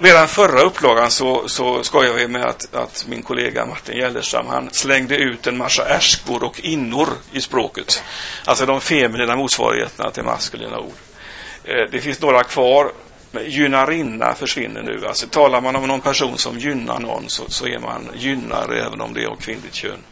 Redan 0.00 0.28
förra 0.28 0.62
upplagan 0.62 1.10
så, 1.10 1.48
så 1.48 1.82
skojar 1.82 2.12
vi 2.12 2.28
med 2.28 2.44
att, 2.44 2.74
att 2.74 3.06
min 3.08 3.22
kollega 3.22 3.66
Martin 3.66 3.96
Gällerstam 3.96 4.46
han 4.46 4.70
slängde 4.70 5.16
ut 5.16 5.46
en 5.46 5.56
massa 5.56 5.88
ärskor 5.88 6.44
och 6.44 6.60
innor 6.60 7.08
i 7.32 7.40
språket. 7.40 8.02
Alltså 8.44 8.66
de 8.66 8.80
feminina 8.80 9.36
motsvarigheterna 9.36 10.10
till 10.10 10.22
maskulina 10.22 10.78
ord. 10.78 10.92
Eh, 11.64 11.90
det 11.90 12.00
finns 12.00 12.20
några 12.20 12.44
kvar. 12.44 12.92
Gynnarinna 13.46 14.34
försvinner 14.34 14.82
nu. 14.82 15.06
Alltså 15.06 15.26
talar 15.26 15.60
man 15.60 15.76
om 15.76 15.86
någon 15.86 16.00
person 16.00 16.38
som 16.38 16.58
gynnar 16.58 17.00
någon 17.00 17.28
så, 17.28 17.50
så 17.50 17.66
är 17.66 17.78
man 17.78 18.10
gynnare 18.16 18.80
även 18.80 19.00
om 19.00 19.14
det 19.14 19.22
är 19.22 19.26
av 19.26 19.36
kvinnligt 19.36 19.74
kön. 19.74 20.02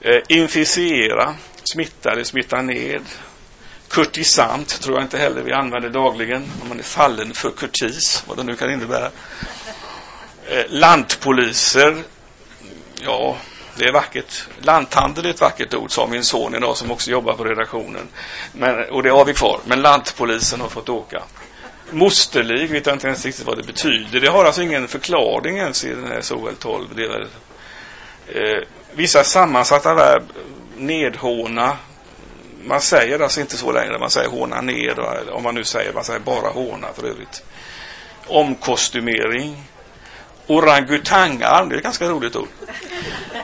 Eh, 0.00 0.20
inficiera, 0.28 1.34
smitta 1.64 2.12
eller 2.12 2.24
smitta 2.24 2.62
ned. 2.62 3.02
Kurtisant 3.88 4.80
tror 4.80 4.96
jag 4.96 5.04
inte 5.04 5.18
heller 5.18 5.42
vi 5.42 5.52
använder 5.52 5.90
dagligen. 5.90 6.50
Om 6.62 6.68
man 6.68 6.78
är 6.78 6.82
fallen 6.82 7.34
för 7.34 7.50
kurtis, 7.50 8.24
vad 8.26 8.36
det 8.36 8.42
nu 8.42 8.56
kan 8.56 8.70
innebära. 8.70 9.10
Eh, 10.46 10.64
lantpoliser, 10.68 11.96
ja, 13.04 13.36
det 13.76 13.84
är 13.84 13.92
vackert. 13.92 14.46
Lanthandel 14.60 15.26
är 15.26 15.30
ett 15.30 15.40
vackert 15.40 15.74
ord, 15.74 15.90
sa 15.90 16.06
min 16.06 16.24
son 16.24 16.54
idag 16.54 16.76
som 16.76 16.90
också 16.90 17.10
jobbar 17.10 17.34
på 17.34 17.44
redaktionen. 17.44 18.08
Men, 18.52 18.90
och 18.90 19.02
det 19.02 19.10
har 19.10 19.24
vi 19.24 19.34
kvar. 19.34 19.60
Men 19.64 19.82
lantpolisen 19.82 20.60
har 20.60 20.68
fått 20.68 20.88
åka. 20.88 21.22
Mosterlig 21.90 22.70
vet 22.70 22.86
jag 22.86 22.94
inte 22.94 23.06
ens 23.06 23.24
riktigt 23.24 23.46
vad 23.46 23.56
det 23.56 23.62
betyder. 23.62 24.20
Det 24.20 24.28
har 24.28 24.44
alltså 24.44 24.62
ingen 24.62 24.88
förklaring 24.88 25.58
ens 25.58 25.84
i 25.84 25.88
den 25.88 26.06
här 26.06 26.20
SOL 26.20 26.54
12. 26.58 26.86
Det 26.96 27.04
är, 27.04 27.26
eh, 28.26 28.62
vissa 28.92 29.24
sammansatta 29.24 29.94
verb, 29.94 30.22
nedhåna, 30.76 31.76
man 32.68 32.80
säger 32.80 33.20
alltså 33.20 33.40
inte 33.40 33.56
så 33.56 33.72
längre, 33.72 33.98
man 33.98 34.10
säger 34.10 34.28
håna 34.28 34.60
ner, 34.60 35.30
om 35.30 35.42
man 35.42 35.54
nu 35.54 35.64
säger, 35.64 35.92
man 35.92 36.04
säger 36.04 36.20
bara 36.20 36.48
håna 36.48 36.88
för 36.94 37.06
övrigt. 37.06 37.42
Omkostymering. 38.26 39.64
Orangutangarm, 40.46 41.68
det 41.68 41.74
är 41.74 41.76
ett 41.76 41.82
ganska 41.82 42.08
roligt 42.08 42.36
ord. 42.36 42.48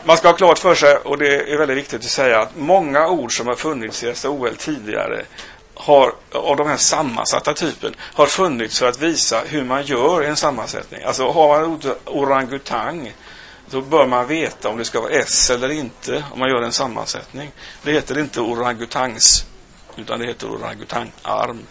Man 0.04 0.16
ska 0.16 0.28
ha 0.28 0.37
klart 0.37 0.59
för 0.59 0.75
sig, 0.75 0.97
och 0.97 1.19
det 1.19 1.52
är 1.52 1.59
väldigt 1.59 1.76
viktigt 1.76 2.04
att 2.04 2.11
säga, 2.11 2.40
att 2.40 2.57
många 2.57 3.09
ord 3.09 3.37
som 3.37 3.47
har 3.47 3.54
funnits 3.54 4.04
i 4.04 4.14
SOL 4.14 4.57
tidigare 4.57 5.25
har, 5.75 6.12
av 6.33 6.57
den 6.57 6.66
här 6.66 6.76
sammansatta 6.76 7.54
typen 7.54 7.95
har 8.00 8.26
funnits 8.26 8.78
för 8.78 8.88
att 8.88 8.99
visa 8.99 9.40
hur 9.47 9.64
man 9.64 9.83
gör 9.83 10.23
en 10.23 10.37
sammansättning. 10.37 11.02
Alltså 11.02 11.31
har 11.31 11.49
man 11.49 11.71
ordet 11.71 11.99
orangutang 12.04 13.12
då 13.75 13.81
bör 13.81 14.07
man 14.07 14.26
veta 14.26 14.69
om 14.69 14.78
det 14.78 14.85
ska 14.85 15.00
vara 15.00 15.12
S 15.12 15.50
eller 15.50 15.71
inte 15.71 16.25
om 16.33 16.38
man 16.38 16.49
gör 16.49 16.62
en 16.62 16.73
sammansättning. 16.73 17.50
Det 17.83 17.93
heter 17.93 18.19
inte 18.19 18.40
orangutangs, 18.40 19.47
utan 19.97 20.21
det 20.21 20.26
heter 20.26 20.47
orangutangarm. 20.47 21.66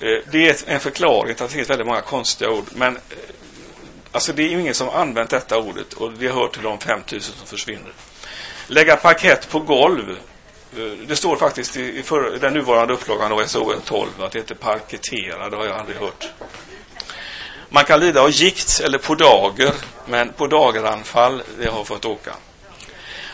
Eh, 0.00 0.18
det 0.32 0.48
är 0.48 0.56
en 0.66 0.80
förklaring 0.80 1.34
till 1.34 1.44
att 1.44 1.50
det 1.50 1.56
finns 1.56 1.70
väldigt 1.70 1.86
många 1.86 2.00
konstiga 2.00 2.50
ord. 2.50 2.64
Men 2.74 2.96
eh, 2.96 3.02
alltså 4.12 4.32
det 4.32 4.42
är 4.42 4.48
ju 4.48 4.60
ingen 4.60 4.74
som 4.74 4.88
använt 4.88 5.30
detta 5.30 5.58
ordet 5.58 5.92
och 5.92 6.12
det 6.12 6.28
hör 6.28 6.48
till 6.48 6.62
de 6.62 6.78
5000 6.78 7.34
som 7.38 7.46
försvinner. 7.46 7.92
Lägga 8.66 8.96
parkett 8.96 9.48
på 9.50 9.60
golv. 9.60 10.18
Eh, 10.76 10.82
det 11.06 11.16
står 11.16 11.36
faktiskt 11.36 11.76
i, 11.76 12.02
för, 12.02 12.38
den 12.40 12.52
nuvarande 12.52 12.94
upplagan 12.94 13.32
av 13.32 13.46
SOL 13.46 13.80
12 13.84 14.08
att 14.18 14.32
det 14.32 14.38
heter 14.38 14.54
parkettera. 14.54 15.50
Det 15.50 15.56
har 15.56 15.64
jag 15.66 15.76
aldrig 15.76 15.98
hört. 15.98 16.28
Man 17.74 17.84
kan 17.84 18.00
lida 18.00 18.20
av 18.20 18.30
gikt 18.30 18.80
eller 18.84 18.98
podager, 18.98 19.72
men 20.06 20.32
podageranfall, 20.32 21.42
det 21.58 21.70
har 21.70 21.84
fått 21.84 22.04
åka. 22.04 22.34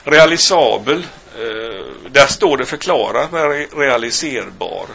Realisabel, 0.05 1.07
eh, 1.35 2.11
där 2.11 2.27
står 2.27 2.57
det 2.57 2.67
förklarat 2.67 3.33
med 3.33 3.67
realiserbar. 3.77 4.87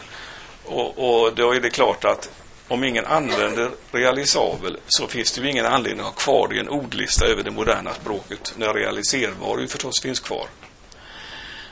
Och, 0.63 0.97
och 0.97 1.35
då 1.35 1.51
är 1.51 1.59
det 1.59 1.69
klart 1.69 2.05
att 2.05 2.29
om 2.67 2.83
ingen 2.83 3.05
använder 3.05 3.69
realisabel 3.91 4.77
så 4.87 5.07
finns 5.07 5.31
det 5.31 5.41
ju 5.41 5.51
ingen 5.51 5.65
anledning 5.65 5.99
att 5.99 6.05
ha 6.05 6.13
kvar 6.13 6.47
det 6.47 6.55
i 6.55 6.59
en 6.59 6.69
ordlista 6.69 7.25
över 7.25 7.43
det 7.43 7.51
moderna 7.51 7.93
språket 7.93 8.53
när 8.57 8.73
realiserbar 8.73 9.59
ju 9.59 9.67
förstås 9.67 10.01
finns 10.01 10.19
kvar. 10.19 10.47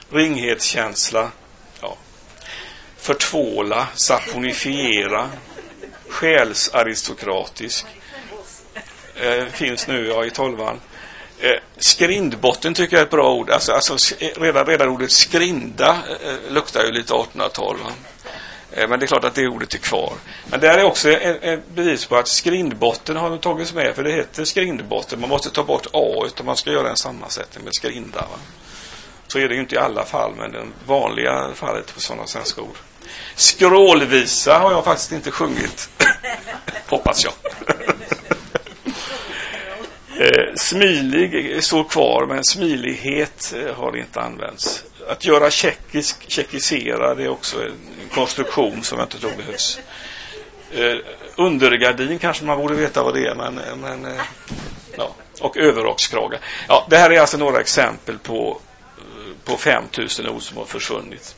Ringhetskänsla, 0.09 1.31
ja. 1.81 1.97
Förtvåla, 2.97 3.87
saponifiera, 3.95 5.29
själsaristokratisk. 6.13 7.85
Eh, 9.15 9.45
finns 9.45 9.87
nu 9.87 10.07
ja, 10.07 10.25
i 10.25 10.29
tolvan. 10.29 10.79
Eh, 11.39 11.59
skrindbotten 11.77 12.73
tycker 12.73 12.95
jag 12.95 13.01
är 13.01 13.05
ett 13.05 13.11
bra 13.11 13.33
ord. 13.33 13.49
Alltså, 13.49 13.71
alltså, 13.71 14.15
eh, 14.19 14.41
redan, 14.41 14.65
redan 14.65 14.89
ordet 14.89 15.11
skrinda 15.11 15.89
eh, 15.89 16.29
eh 16.29 16.53
luktar 16.53 16.83
ju 16.83 16.91
lite 16.91 17.13
1800-tal. 17.13 17.77
Eh, 18.71 18.89
men 18.89 18.99
det 18.99 19.05
är 19.05 19.07
klart 19.07 19.23
att 19.23 19.35
det 19.35 19.47
ordet 19.47 19.73
är 19.73 19.77
kvar. 19.77 20.13
Men 20.45 20.59
det 20.59 20.67
är 20.67 20.83
också 20.83 21.09
ett 21.09 21.67
bevis 21.67 22.05
på 22.05 22.15
att 22.15 22.27
skrindbotten 22.27 23.15
har 23.15 23.37
tagits 23.37 23.73
med, 23.73 23.95
för 23.95 24.03
det 24.03 24.11
heter 24.11 24.45
skrindbotten. 24.45 25.19
Man 25.19 25.29
måste 25.29 25.49
ta 25.49 25.63
bort 25.63 25.87
A, 25.93 26.23
utan 26.25 26.45
man 26.45 26.57
ska 26.57 26.71
göra 26.71 26.89
en 26.89 26.97
sammansättning 26.97 27.63
med 27.63 27.75
skrinda. 27.75 28.21
Va? 28.21 28.37
Så 29.27 29.39
är 29.39 29.49
det 29.49 29.55
ju 29.55 29.61
inte 29.61 29.75
i 29.75 29.77
alla 29.77 30.05
fall, 30.05 30.31
men 30.37 30.51
det 30.51 30.65
vanliga 30.85 31.49
fallet 31.55 31.93
på 31.93 32.01
sådana 32.01 32.27
svenska 32.27 32.61
ord. 32.61 32.77
Skrålvisa 33.35 34.57
har 34.57 34.71
jag 34.71 34.85
faktiskt 34.85 35.11
inte 35.11 35.31
sjungit. 35.31 35.89
Hoppas 36.87 37.23
jag. 37.23 37.33
eh, 40.19 40.55
smilig 40.55 41.63
står 41.63 41.83
kvar, 41.83 42.25
men 42.25 42.43
smilighet 42.43 43.53
eh, 43.57 43.75
har 43.75 43.97
inte 43.97 44.21
använts. 44.21 44.83
Att 45.07 45.25
göra 45.25 45.51
tjeckisk, 45.51 46.25
tjeckisera, 46.27 47.15
det 47.15 47.23
är 47.23 47.29
också 47.29 47.63
en 47.65 48.09
konstruktion 48.13 48.83
som 48.83 48.99
jag 48.99 49.05
inte 49.05 49.19
tror 49.19 49.31
behövs. 49.37 49.79
Eh, 50.71 50.97
undergardin 51.35 52.19
kanske 52.19 52.45
man 52.45 52.57
borde 52.57 52.75
veta 52.75 53.03
vad 53.03 53.13
det 53.13 53.27
är, 53.27 53.35
men, 53.35 53.59
men 53.81 54.05
eh, 54.05 54.21
ja. 54.97 55.15
och 55.39 55.57
överrockskrage. 55.57 56.33
Ja, 56.67 56.87
det 56.89 56.97
här 56.97 57.09
är 57.09 57.19
alltså 57.19 57.37
några 57.37 57.59
exempel 57.59 58.17
på, 58.17 58.59
på 59.43 59.57
5000 59.57 60.27
ord 60.27 60.41
som 60.41 60.57
har 60.57 60.65
försvunnit. 60.65 61.35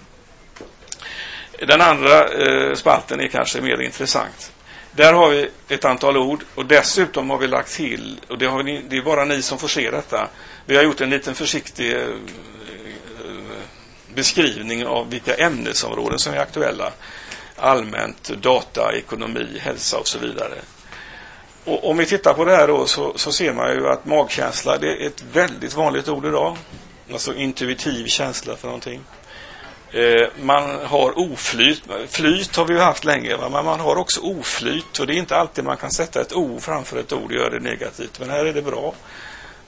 Den 1.59 1.81
andra 1.81 2.29
eh, 2.29 2.73
spalten 2.73 3.19
är 3.19 3.27
kanske 3.27 3.61
mer 3.61 3.81
intressant. 3.81 4.51
Där 4.91 5.13
har 5.13 5.29
vi 5.29 5.49
ett 5.67 5.85
antal 5.85 6.17
ord 6.17 6.43
och 6.55 6.65
dessutom 6.65 7.29
har 7.29 7.37
vi 7.37 7.47
lagt 7.47 7.71
till, 7.71 8.19
och 8.27 8.37
det, 8.37 8.63
ni, 8.63 8.81
det 8.89 8.97
är 8.97 9.01
bara 9.01 9.25
ni 9.25 9.41
som 9.41 9.57
får 9.57 9.67
se 9.67 9.91
detta, 9.91 10.27
vi 10.65 10.75
har 10.75 10.83
gjort 10.83 11.01
en 11.01 11.09
liten 11.09 11.35
försiktig 11.35 11.93
eh, 11.93 12.07
beskrivning 14.15 14.85
av 14.85 15.09
vilka 15.09 15.35
ämnesområden 15.35 16.19
som 16.19 16.33
är 16.33 16.37
aktuella. 16.37 16.91
Allmänt, 17.55 18.29
data, 18.29 18.91
ekonomi, 18.93 19.59
hälsa 19.59 19.97
och 19.97 20.07
så 20.07 20.19
vidare. 20.19 20.55
Och 21.65 21.89
om 21.89 21.97
vi 21.97 22.05
tittar 22.05 22.33
på 22.33 22.45
det 22.45 22.55
här 22.55 22.67
då 22.67 22.85
så, 22.85 23.13
så 23.15 23.31
ser 23.31 23.53
man 23.53 23.71
ju 23.71 23.87
att 23.87 24.05
magkänsla 24.05 24.77
det 24.77 24.87
är 24.87 25.07
ett 25.07 25.23
väldigt 25.33 25.73
vanligt 25.73 26.09
ord 26.09 26.25
idag. 26.25 26.57
Alltså 27.11 27.33
intuitiv 27.33 28.05
känsla 28.05 28.55
för 28.55 28.67
någonting. 28.67 29.01
Eh, 29.95 30.27
man 30.41 30.85
har 30.85 31.19
oflyt. 31.19 31.83
Flyt 32.09 32.55
har 32.55 32.65
vi 32.65 32.73
ju 32.73 32.79
haft 32.79 33.05
länge, 33.05 33.35
va? 33.35 33.49
men 33.49 33.65
man 33.65 33.79
har 33.79 33.95
också 33.95 34.21
oflyt. 34.21 34.99
Och 34.99 35.07
det 35.07 35.13
är 35.13 35.17
inte 35.17 35.35
alltid 35.35 35.63
man 35.63 35.77
kan 35.77 35.91
sätta 35.91 36.21
ett 36.21 36.33
O 36.33 36.59
framför 36.61 36.97
ett 36.97 37.13
ord 37.13 37.31
och 37.31 37.37
göra 37.37 37.49
det 37.49 37.59
negativt. 37.59 38.19
Men 38.19 38.29
här 38.29 38.45
är 38.45 38.53
det 38.53 38.61
bra. 38.61 38.93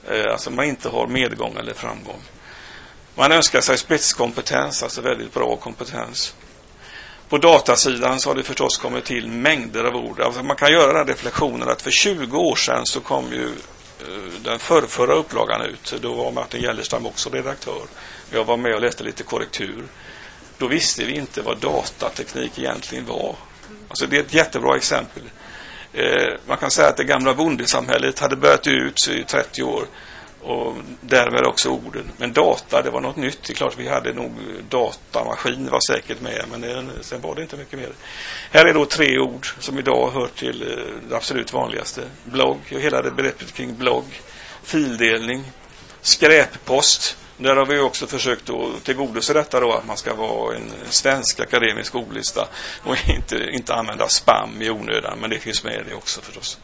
Eh, 0.10 0.31
alltså 0.31 0.51
man 0.51 0.65
inte 0.65 0.89
har 0.89 1.07
medgång 1.07 1.57
eller 1.60 1.74
framgång. 1.74 2.22
Man 3.15 3.31
önskar 3.31 3.62
sig 3.62 3.77
spetskompetens, 3.77 4.84
alltså 4.84 5.01
väldigt 5.01 5.34
bra 5.34 5.55
kompetens. 5.55 6.36
På 7.29 7.38
datasidan 7.38 8.19
så 8.19 8.29
har 8.29 8.36
det 8.36 8.43
förstås 8.43 8.77
kommit 8.77 9.05
till 9.05 9.27
mängder 9.27 9.84
av 9.84 9.96
ord. 9.96 10.22
Alltså 10.22 10.43
man 10.43 10.55
kan 10.55 10.72
göra 10.72 10.93
den 10.93 11.07
reflektionen 11.07 11.69
att 11.69 11.81
för 11.81 11.91
20 11.91 12.38
år 12.38 12.55
sedan 12.55 12.86
så 12.86 13.00
kom 13.00 13.31
ju 13.31 13.46
eh, 14.00 14.41
den 14.43 14.60
förrförra 14.60 15.13
upplagan 15.13 15.62
ut. 15.62 15.96
Då 16.01 16.13
var 16.13 16.31
Martin 16.31 16.62
Gellerstam 16.62 17.05
också 17.05 17.29
redaktör. 17.29 17.81
Jag 18.31 18.43
var 18.43 18.57
med 18.57 18.75
och 18.75 18.81
läste 18.81 19.03
lite 19.03 19.24
korrektur. 19.24 19.84
Då 20.57 20.67
visste 20.67 21.05
vi 21.05 21.15
inte 21.15 21.41
vad 21.41 21.57
datateknik 21.57 22.59
egentligen 22.59 23.05
var. 23.05 23.35
Alltså 23.87 24.07
det 24.07 24.17
är 24.17 24.21
ett 24.21 24.33
jättebra 24.33 24.75
exempel. 24.75 25.23
Eh, 25.93 26.33
man 26.47 26.57
kan 26.57 26.71
säga 26.71 26.87
att 26.87 26.97
det 26.97 27.03
gamla 27.03 27.33
bondesamhället 27.33 28.19
hade 28.19 28.35
börjat 28.35 28.67
ut 28.67 29.07
i 29.07 29.23
30 29.23 29.63
år 29.63 29.87
och 30.41 30.75
därmed 31.01 31.45
också 31.45 31.69
orden. 31.69 32.11
Men 32.17 32.33
data, 32.33 32.81
det 32.81 32.89
var 32.89 33.01
något 33.01 33.15
nytt. 33.15 33.43
Det 33.43 33.53
är 33.53 33.55
klart 33.55 33.77
vi 33.77 33.87
hade 33.87 34.13
nog 34.13 34.31
datamaskin 34.69 35.69
var 35.69 35.79
säkert 35.93 36.21
med, 36.21 36.45
men 36.51 36.61
det, 36.61 36.83
sen 37.01 37.21
var 37.21 37.35
det 37.35 37.41
inte 37.41 37.57
mycket 37.57 37.79
mer. 37.79 37.89
Här 38.51 38.65
är 38.65 38.73
då 38.73 38.85
tre 38.85 39.19
ord 39.19 39.47
som 39.59 39.79
idag 39.79 40.11
hör 40.11 40.27
till 40.27 40.61
eh, 40.61 41.09
det 41.09 41.15
absolut 41.15 41.53
vanligaste. 41.53 42.01
Blogg, 42.23 42.59
och 42.73 42.79
hela 42.79 43.01
det 43.01 43.11
begreppet 43.11 43.53
kring 43.53 43.75
blogg, 43.75 44.21
fildelning, 44.63 45.43
skräppost. 46.01 47.17
Där 47.38 47.56
har 47.56 47.65
vi 47.65 47.79
också 47.79 48.08
försökt 48.08 48.50
att 48.50 48.84
tillgodose 48.84 49.34
detta 49.34 49.60
då 49.60 49.74
att 49.74 49.86
man 49.86 49.98
ska 49.98 50.15
vara 50.15 50.56
en 50.56 50.72
svensk 50.89 51.39
akademisk 51.39 51.96
ordlista 51.96 52.48
och 52.84 52.96
inte, 53.10 53.50
inte 53.51 53.74
använda 53.74 54.08
spam 54.08 54.62
i 54.62 54.70
onödan, 54.70 55.20
men 55.20 55.29
det 55.29 55.39
finns 55.39 55.63
med 55.63 55.84
det 55.89 55.96
också 55.96 56.22
förstås 56.22 56.60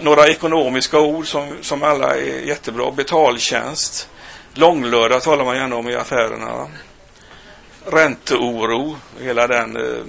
några 0.00 0.28
ekonomiska 0.28 1.00
ord 1.00 1.26
som, 1.26 1.56
som 1.60 1.82
alla 1.82 2.16
är 2.16 2.40
jättebra. 2.40 2.90
Betaltjänst. 2.90 4.08
Långlördag 4.54 5.22
talar 5.22 5.44
man 5.44 5.56
gärna 5.56 5.76
om 5.76 5.88
i 5.88 5.94
affärerna. 5.94 6.66
Ränteoro. 7.86 8.96
Hela, 9.20 9.46
den, 9.46 9.76
eh, 9.76 10.04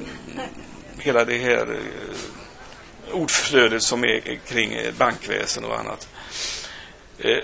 hela 1.00 1.26
det 1.26 1.38
här 1.38 1.68
eh, 1.72 3.16
ordflödet 3.16 3.84
som 3.84 4.04
är 4.04 4.40
kring 4.48 4.78
bankväsen 4.98 5.66
och 5.66 5.80
annat. 5.80 6.08
Eh, 7.20 7.38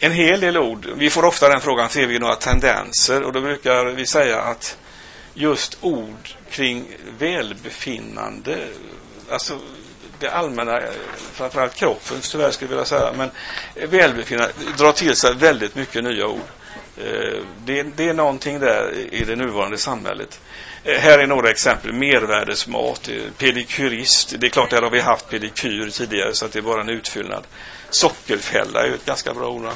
en 0.00 0.12
hel 0.12 0.40
del 0.40 0.56
ord. 0.56 0.86
Vi 0.96 1.10
får 1.10 1.24
ofta 1.24 1.48
den 1.48 1.60
frågan, 1.60 1.88
ser 1.88 2.06
vi 2.06 2.18
några 2.18 2.34
tendenser? 2.34 3.22
Och 3.22 3.32
då 3.32 3.40
brukar 3.40 3.84
vi 3.84 4.06
säga 4.06 4.40
att 4.40 4.78
just 5.34 5.78
ord 5.80 6.28
kring 6.50 6.88
välbefinnande, 7.18 8.58
alltså 9.30 9.58
det 10.18 10.28
allmänna, 10.28 10.80
framförallt 11.32 11.74
kroppen 11.74 12.16
tyvärr 12.22 12.50
skulle 12.50 12.70
jag 12.70 12.76
vilja 12.76 12.84
säga, 12.84 13.12
men 13.16 13.30
välbefinnande 13.88 14.52
drar 14.78 14.92
till 14.92 15.16
sig 15.16 15.34
väldigt 15.34 15.74
mycket 15.74 16.04
nya 16.04 16.26
ord. 16.26 16.40
Eh, 16.98 17.42
det, 17.64 17.82
det 17.82 18.08
är 18.08 18.14
någonting 18.14 18.60
där 18.60 18.94
i 19.12 19.24
det 19.24 19.36
nuvarande 19.36 19.78
samhället. 19.78 20.40
Eh, 20.84 21.00
här 21.00 21.18
är 21.18 21.26
några 21.26 21.50
exempel. 21.50 21.92
Mervärdesmat, 21.92 23.02
pedikyrist. 23.02 23.38
pedikurist. 23.38 24.34
Det 24.38 24.46
är 24.46 24.50
klart, 24.50 24.70
där 24.70 24.82
har 24.82 24.90
vi 24.90 25.00
haft 25.00 25.28
pedikyr 25.28 25.90
tidigare 25.90 26.34
så 26.34 26.44
att 26.44 26.52
det 26.52 26.58
är 26.58 26.62
bara 26.62 26.80
en 26.80 26.88
utfyllnad. 26.88 27.44
Sockerfälla 27.90 28.86
är 28.86 28.90
ett 28.90 29.04
ganska 29.04 29.34
bra 29.34 29.48
ord. 29.48 29.68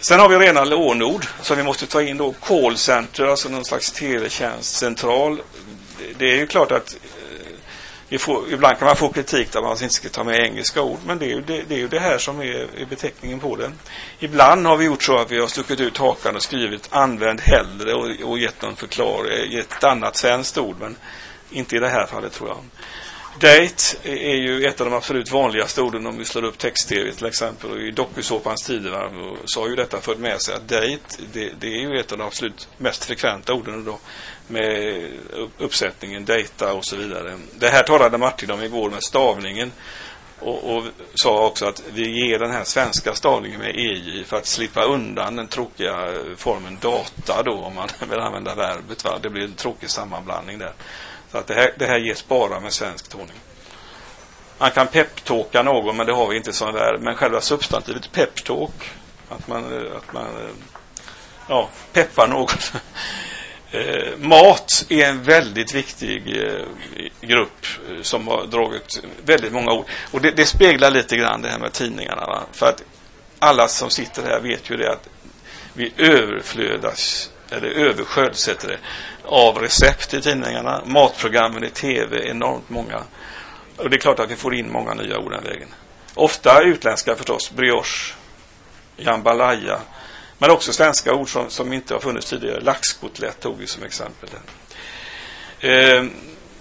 Sen 0.00 0.20
har 0.20 0.28
vi 0.28 0.36
rena 0.36 0.64
lånord 0.64 1.26
som 1.42 1.56
vi 1.56 1.62
måste 1.62 1.86
ta 1.86 2.02
in 2.02 2.16
då. 2.16 2.32
Callcenter, 2.32 3.24
alltså 3.24 3.48
någon 3.48 3.64
slags 3.64 3.92
teletjänstcentral. 3.92 5.42
Det 6.18 6.30
är 6.30 6.36
ju 6.36 6.46
klart 6.46 6.72
att 6.72 6.96
Får, 8.18 8.52
ibland 8.52 8.78
kan 8.78 8.86
man 8.86 8.96
få 8.96 9.08
kritik 9.08 9.52
där 9.52 9.62
man 9.62 9.72
inte 9.72 9.88
ska 9.88 10.08
ta 10.08 10.24
med 10.24 10.40
engelska 10.40 10.82
ord, 10.82 10.98
men 11.06 11.18
det 11.18 11.24
är 11.24 11.28
ju 11.28 11.40
det, 11.40 11.62
det, 11.68 11.74
är 11.74 11.78
ju 11.78 11.88
det 11.88 12.00
här 12.00 12.18
som 12.18 12.40
är, 12.40 12.80
är, 12.80 12.86
beteckningen 12.88 13.40
på 13.40 13.56
den. 13.56 13.72
Ibland 14.18 14.66
har 14.66 14.76
vi 14.76 14.84
gjort 14.84 15.02
så 15.02 15.18
att 15.18 15.30
vi 15.30 15.40
har 15.40 15.46
stuckit 15.46 15.80
ut 15.80 15.98
hakan 15.98 16.36
och 16.36 16.42
skrivit 16.42 16.88
använd 16.90 17.40
hellre 17.40 17.94
och, 17.94 18.30
och 18.30 18.38
gett 18.38 18.62
någon 18.62 18.76
förklaring, 18.76 19.52
gett 19.52 19.72
ett 19.72 19.84
annat 19.84 20.16
svenskt 20.16 20.58
ord, 20.58 20.76
men 20.80 20.96
inte 21.50 21.76
i 21.76 21.78
det 21.78 21.88
här 21.88 22.06
fallet 22.06 22.32
tror 22.32 22.48
jag. 22.48 22.58
Date 23.40 23.96
är 24.04 24.34
ju 24.34 24.64
ett 24.64 24.80
av 24.80 24.90
de 24.90 24.96
absolut 24.96 25.30
vanligaste 25.30 25.82
orden 25.82 26.06
om 26.06 26.18
vi 26.18 26.24
slår 26.24 26.44
upp 26.44 26.58
text-tv 26.58 27.12
till 27.12 27.26
exempel. 27.26 27.70
Och 27.70 27.78
I 27.78 27.90
dokusåpans 27.90 28.62
tider 28.62 29.10
så 29.44 29.60
har 29.60 29.68
ju 29.68 29.76
detta 29.76 30.00
fört 30.00 30.18
med 30.18 30.40
sig 30.40 30.54
att 30.54 30.68
date, 30.68 31.22
det, 31.32 31.52
det, 31.60 31.66
är 31.66 31.80
ju 31.80 32.00
ett 32.00 32.12
av 32.12 32.18
de 32.18 32.24
absolut 32.24 32.68
mest 32.78 33.04
frekventa 33.04 33.54
orden 33.54 33.84
då 33.84 33.98
med 34.46 35.02
uppsättningen 35.58 36.24
data 36.24 36.72
och 36.72 36.84
så 36.84 36.96
vidare. 36.96 37.38
Det 37.54 37.68
här 37.68 37.82
talade 37.82 38.18
Martin 38.18 38.50
om 38.50 38.62
igår 38.62 38.90
med 38.90 39.02
stavningen 39.02 39.72
och, 40.40 40.76
och, 40.76 40.84
sa 41.14 41.46
också 41.46 41.66
att 41.66 41.82
vi 41.92 42.26
ger 42.26 42.38
den 42.38 42.50
här 42.50 42.64
svenska 42.64 43.14
stavningen 43.14 43.60
med 43.60 43.76
EJ 43.76 44.24
för 44.24 44.36
att 44.36 44.46
slippa 44.46 44.84
undan 44.84 45.36
den 45.36 45.48
tråkiga 45.48 46.12
formen 46.36 46.78
data 46.80 47.42
då 47.42 47.52
om 47.52 47.74
man 47.74 47.88
vill 48.10 48.18
använda 48.18 48.54
verbet. 48.54 49.04
Va? 49.04 49.18
Det 49.22 49.30
blir 49.30 49.44
en 49.44 49.54
tråkig 49.54 49.90
sammanblandning 49.90 50.58
där. 50.58 50.72
Så 51.34 51.38
att 51.38 51.46
det 51.46 51.54
här, 51.54 51.74
det 51.78 51.86
här 51.86 51.98
ges 51.98 52.28
bara 52.28 52.60
med 52.60 52.72
svensk 52.72 53.08
toning. 53.08 53.36
Man 54.58 54.70
kan 54.70 54.86
peptalka 54.86 55.62
någon, 55.62 55.96
men 55.96 56.06
det 56.06 56.12
har 56.12 56.28
vi 56.28 56.36
inte 56.36 56.52
som 56.52 56.72
där. 56.72 56.98
Men 56.98 57.14
själva 57.14 57.40
substantivet 57.40 58.12
peptalk, 58.12 58.90
att 59.28 59.48
man, 59.48 59.86
eh, 59.86 59.96
att 59.96 60.12
man 60.12 60.26
eh, 60.26 60.50
ja, 61.48 61.68
peppar 61.92 62.28
någon. 62.28 62.56
Eh, 63.70 64.18
mat 64.18 64.84
är 64.88 65.06
en 65.06 65.22
väldigt 65.22 65.74
viktig 65.74 66.42
eh, 66.42 66.66
grupp 67.20 67.66
eh, 67.88 68.02
som 68.02 68.28
har 68.28 68.46
dragit 68.46 69.02
väldigt 69.24 69.52
många 69.52 69.72
ord. 69.72 69.86
Och 70.10 70.20
det, 70.20 70.30
det 70.30 70.46
speglar 70.46 70.90
lite 70.90 71.16
grann 71.16 71.42
det 71.42 71.48
här 71.48 71.58
med 71.58 71.72
tidningarna. 71.72 72.26
Va? 72.26 72.42
För 72.52 72.66
att 72.66 72.82
alla 73.38 73.68
som 73.68 73.90
sitter 73.90 74.22
här 74.22 74.40
vet 74.40 74.70
ju 74.70 74.76
det 74.76 74.92
att 74.92 75.08
vi 75.72 75.92
överflödas, 75.96 77.30
eller 77.50 77.68
översköljs 77.68 78.48
heter 78.48 78.68
det, 78.68 78.78
av 79.24 79.58
recept 79.58 80.14
i 80.14 80.20
tidningarna, 80.20 80.82
matprogrammen 80.86 81.64
i 81.64 81.70
tv, 81.70 82.28
enormt 82.28 82.70
många. 82.70 83.02
Och 83.76 83.90
det 83.90 83.96
är 83.96 84.00
klart 84.00 84.18
att 84.18 84.30
vi 84.30 84.36
får 84.36 84.54
in 84.54 84.72
många 84.72 84.94
nya 84.94 85.18
ord 85.18 85.32
den 85.32 85.44
vägen. 85.44 85.68
Ofta 86.14 86.62
utländska 86.62 87.16
förstås, 87.16 87.50
brioche, 87.50 88.14
jambalaya, 88.96 89.78
men 90.38 90.50
också 90.50 90.72
svenska 90.72 91.14
ord 91.14 91.32
som, 91.32 91.50
som 91.50 91.72
inte 91.72 91.94
har 91.94 92.00
funnits 92.00 92.30
tidigare. 92.30 92.60
Laxkotlett 92.60 93.40
tog 93.40 93.58
vi 93.58 93.66
som 93.66 93.82
exempel. 93.82 94.28
Eh, 95.60 96.04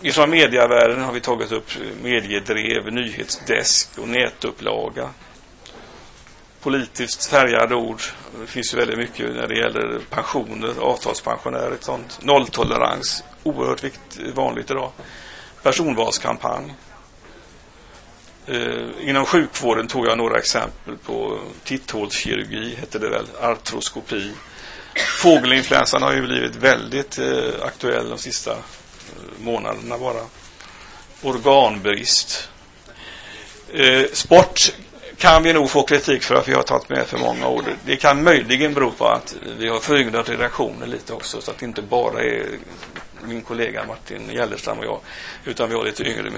ifrån 0.02 0.30
mediavärlden 0.30 1.02
har 1.02 1.13
vi 1.13 1.21
tagit 1.21 1.52
upp 1.52 1.69
mediedrev, 2.02 2.93
nyhetsdesk 2.93 3.97
och 3.97 4.08
nätupplaga. 4.08 5.10
Politiskt 6.62 7.26
färgade 7.26 7.76
ord. 7.76 8.02
Det 8.39 8.48
finns 8.48 8.74
ju 8.74 8.78
väldigt 8.78 8.98
mycket 8.98 9.36
när 9.36 9.48
det 9.48 9.58
gäller 9.58 10.00
pensioner, 10.10 10.74
avtalspensionärer, 10.80 11.72
ett 11.72 11.84
sånt. 11.84 12.19
Nolltolerans, 12.22 13.24
oerhört 13.43 13.84
viktigt, 13.84 14.36
vanligt 14.36 14.72
idag. 14.72 14.91
Personvalskampanj. 15.63 16.74
Eh, 18.46 19.10
inom 19.10 19.26
sjukvården 19.26 19.88
tog 19.88 20.08
jag 20.08 20.17
några 20.17 20.38
exempel 20.38 20.98
på 20.98 21.39
titthålskirurgi, 21.63 22.76
hette 22.76 23.00
det 23.00 23.10
väl, 23.10 23.26
artroskopi. 23.41 24.32
Fågelinfluensan 25.22 26.02
har 26.02 26.13
ju 26.13 26.22
blivit 26.22 26.56
väldigt 26.56 27.19
eh, 27.19 27.65
aktuell 27.65 28.10
de 28.10 28.17
sista 28.17 28.52
eh, 28.52 28.58
månaderna 29.39 29.98
bara. 29.98 30.22
Organbrist. 31.22 32.50
Eh, 33.74 34.04
sport 34.13 34.74
kan 35.23 35.43
vi 35.43 35.53
nog 35.53 35.69
få 35.69 35.83
kritik 35.83 36.23
för 36.23 36.36
att 36.36 36.47
vi 36.47 36.53
har 36.53 36.63
tagit 36.63 36.89
med 36.89 37.07
för 37.07 37.17
många 37.17 37.47
ord. 37.47 37.63
Det 37.86 37.95
kan 37.95 38.23
möjligen 38.23 38.73
bero 38.73 38.91
på 38.91 39.07
att 39.07 39.36
vi 39.57 39.69
har 39.69 39.79
föryngrat 39.79 40.29
redaktionen 40.29 40.89
lite 40.89 41.13
också 41.13 41.41
så 41.41 41.51
att 41.51 41.57
det 41.57 41.65
inte 41.65 41.81
bara 41.81 42.23
är 42.23 42.45
min 43.21 43.41
kollega 43.41 43.86
Martin 43.88 44.29
Gällerstam 44.31 44.79
och 44.79 44.86
jag, 44.86 44.99
utan 45.45 45.69
vi 45.69 45.75
har 45.75 45.83
lite 45.83 46.03
yngre 46.03 46.31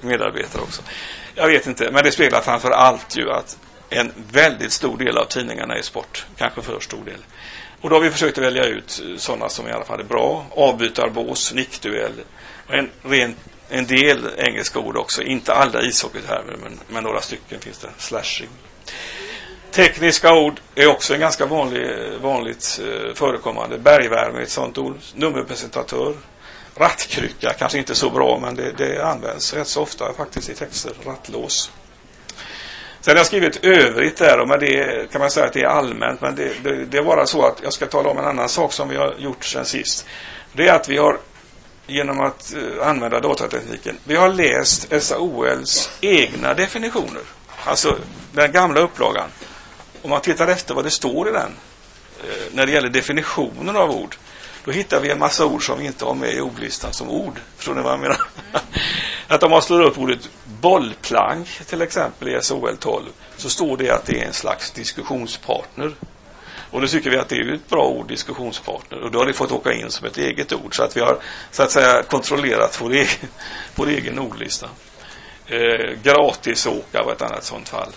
medarbetare 0.00 0.62
också. 0.62 0.82
Jag 1.34 1.46
vet 1.46 1.66
inte, 1.66 1.90
men 1.90 2.04
det 2.04 2.10
speglar 2.10 2.40
framför 2.40 2.70
allt 2.70 3.16
ju 3.16 3.30
att 3.30 3.58
en 3.90 4.12
väldigt 4.32 4.72
stor 4.72 4.98
del 4.98 5.18
av 5.18 5.24
tidningarna 5.24 5.74
är 5.74 5.82
sport, 5.82 6.26
kanske 6.36 6.62
för 6.62 6.80
stor 6.80 7.04
del. 7.04 7.24
Och 7.80 7.90
då 7.90 7.96
har 7.96 8.00
vi 8.00 8.10
försökt 8.10 8.38
välja 8.38 8.64
ut 8.64 9.02
sådana 9.16 9.48
som 9.48 9.68
i 9.68 9.72
alla 9.72 9.84
fall 9.84 10.00
är 10.00 10.04
bra. 10.04 10.46
Avbytarbås, 10.50 11.54
nickduell. 11.54 12.12
En, 12.68 12.90
rent 13.02 13.36
en 13.68 13.86
del 13.86 14.30
engelska 14.36 14.78
ord 14.78 14.96
också. 14.96 15.22
Inte 15.22 15.52
alla 15.52 15.82
ishockeytermer, 15.82 16.56
men, 16.62 16.80
men 16.88 17.04
några 17.04 17.20
stycken 17.20 17.60
finns 17.60 17.78
det. 17.78 17.88
Slashing. 17.98 18.48
Tekniska 19.70 20.34
ord 20.34 20.60
är 20.74 20.86
också 20.86 21.14
en 21.14 21.20
ganska 21.20 21.46
vanlig, 21.46 21.90
vanligt 22.20 22.80
eh, 22.82 23.14
förekommande. 23.14 23.78
Bergvärme 23.78 24.38
är 24.38 24.42
ett 24.42 24.50
sådant 24.50 24.78
ord. 24.78 24.96
Nummerpresentatör. 25.14 26.14
Rattkrycka, 26.74 27.52
kanske 27.58 27.78
inte 27.78 27.94
så 27.94 28.10
bra, 28.10 28.38
men 28.42 28.54
det, 28.54 28.72
det 28.72 29.04
används 29.04 29.54
rätt 29.54 29.68
så 29.68 29.82
ofta 29.82 30.12
faktiskt 30.16 30.48
i 30.50 30.54
texter. 30.54 30.92
Rattlås. 31.04 31.70
Sen 33.00 33.12
har 33.12 33.16
jag 33.16 33.26
skrivit 33.26 33.64
övrigt 33.64 34.16
där, 34.16 34.38
men 34.38 34.48
med 34.48 34.60
det 34.60 35.10
kan 35.12 35.20
man 35.20 35.30
säga 35.30 35.46
att 35.46 35.52
det 35.52 35.60
är 35.60 35.66
allmänt, 35.66 36.20
men 36.20 36.34
det, 36.34 36.52
det, 36.62 36.84
det 36.84 36.98
är 36.98 37.02
bara 37.02 37.26
så 37.26 37.46
att 37.46 37.60
jag 37.62 37.72
ska 37.72 37.86
tala 37.86 38.10
om 38.10 38.18
en 38.18 38.24
annan 38.24 38.48
sak 38.48 38.72
som 38.72 38.88
vi 38.88 38.96
har 38.96 39.14
gjort 39.18 39.44
sen 39.44 39.64
sist. 39.64 40.06
Det 40.52 40.68
är 40.68 40.74
att 40.74 40.88
vi 40.88 40.96
har 40.96 41.18
genom 41.88 42.20
att 42.20 42.54
uh, 42.56 42.88
använda 42.88 43.20
datatekniken. 43.20 43.98
Vi 44.04 44.16
har 44.16 44.28
läst 44.28 45.02
SAOLs 45.02 45.90
egna 46.00 46.54
definitioner. 46.54 47.22
Alltså 47.64 47.96
den 48.32 48.52
gamla 48.52 48.80
upplagan 48.80 49.28
om 50.02 50.10
man 50.10 50.20
tittar 50.20 50.48
efter 50.48 50.74
vad 50.74 50.84
det 50.84 50.90
står 50.90 51.28
i 51.28 51.32
den 51.32 51.52
eh, 52.20 52.52
när 52.52 52.66
det 52.66 52.72
gäller 52.72 52.88
definitionen 52.88 53.76
av 53.76 53.90
ord, 53.90 54.16
då 54.64 54.70
hittar 54.70 55.00
vi 55.00 55.10
en 55.10 55.18
massa 55.18 55.46
ord 55.46 55.66
som 55.66 55.78
vi 55.78 55.86
inte 55.86 56.04
har 56.04 56.14
med 56.14 56.34
i 56.34 56.40
ordlistan 56.40 56.92
som 56.92 57.08
ord. 57.08 57.40
Förstår 57.56 57.74
ni 57.74 57.82
vad 57.82 57.92
jag 57.92 58.00
menar? 58.00 58.20
att 59.28 59.42
om 59.42 59.50
man 59.50 59.62
slår 59.62 59.82
upp 59.82 59.98
ordet 59.98 60.28
bollplank 60.44 61.48
till 61.66 61.82
exempel 61.82 62.28
i 62.28 62.42
SOL 62.42 62.76
12 62.76 63.04
så 63.36 63.50
står 63.50 63.76
det 63.76 63.90
att 63.90 64.06
det 64.06 64.20
är 64.20 64.26
en 64.26 64.32
slags 64.32 64.70
diskussionspartner. 64.70 65.94
Och 66.70 66.80
då 66.80 66.86
tycker 66.86 67.10
vi 67.10 67.16
att 67.16 67.28
det 67.28 67.36
är 67.36 67.52
ett 67.52 67.68
bra 67.68 67.86
ord, 67.88 68.08
diskussionspartner. 68.08 69.02
Och 69.02 69.10
då 69.10 69.18
har 69.18 69.26
det 69.26 69.32
fått 69.32 69.52
åka 69.52 69.72
in 69.72 69.90
som 69.90 70.06
ett 70.06 70.18
eget 70.18 70.52
ord. 70.52 70.76
Så 70.76 70.82
att 70.82 70.96
vi 70.96 71.00
har 71.00 71.18
så 71.50 71.62
att 71.62 71.70
säga 71.70 72.02
kontrollerat 72.02 72.80
vår 72.80 72.92
egen, 72.92 73.28
vår 73.74 73.88
egen 73.88 74.18
ordlista. 74.18 74.68
Eh, 75.46 76.02
gratisåka 76.02 77.02
var 77.02 77.12
ett 77.12 77.22
annat 77.22 77.44
sådant 77.44 77.68
fall. 77.68 77.92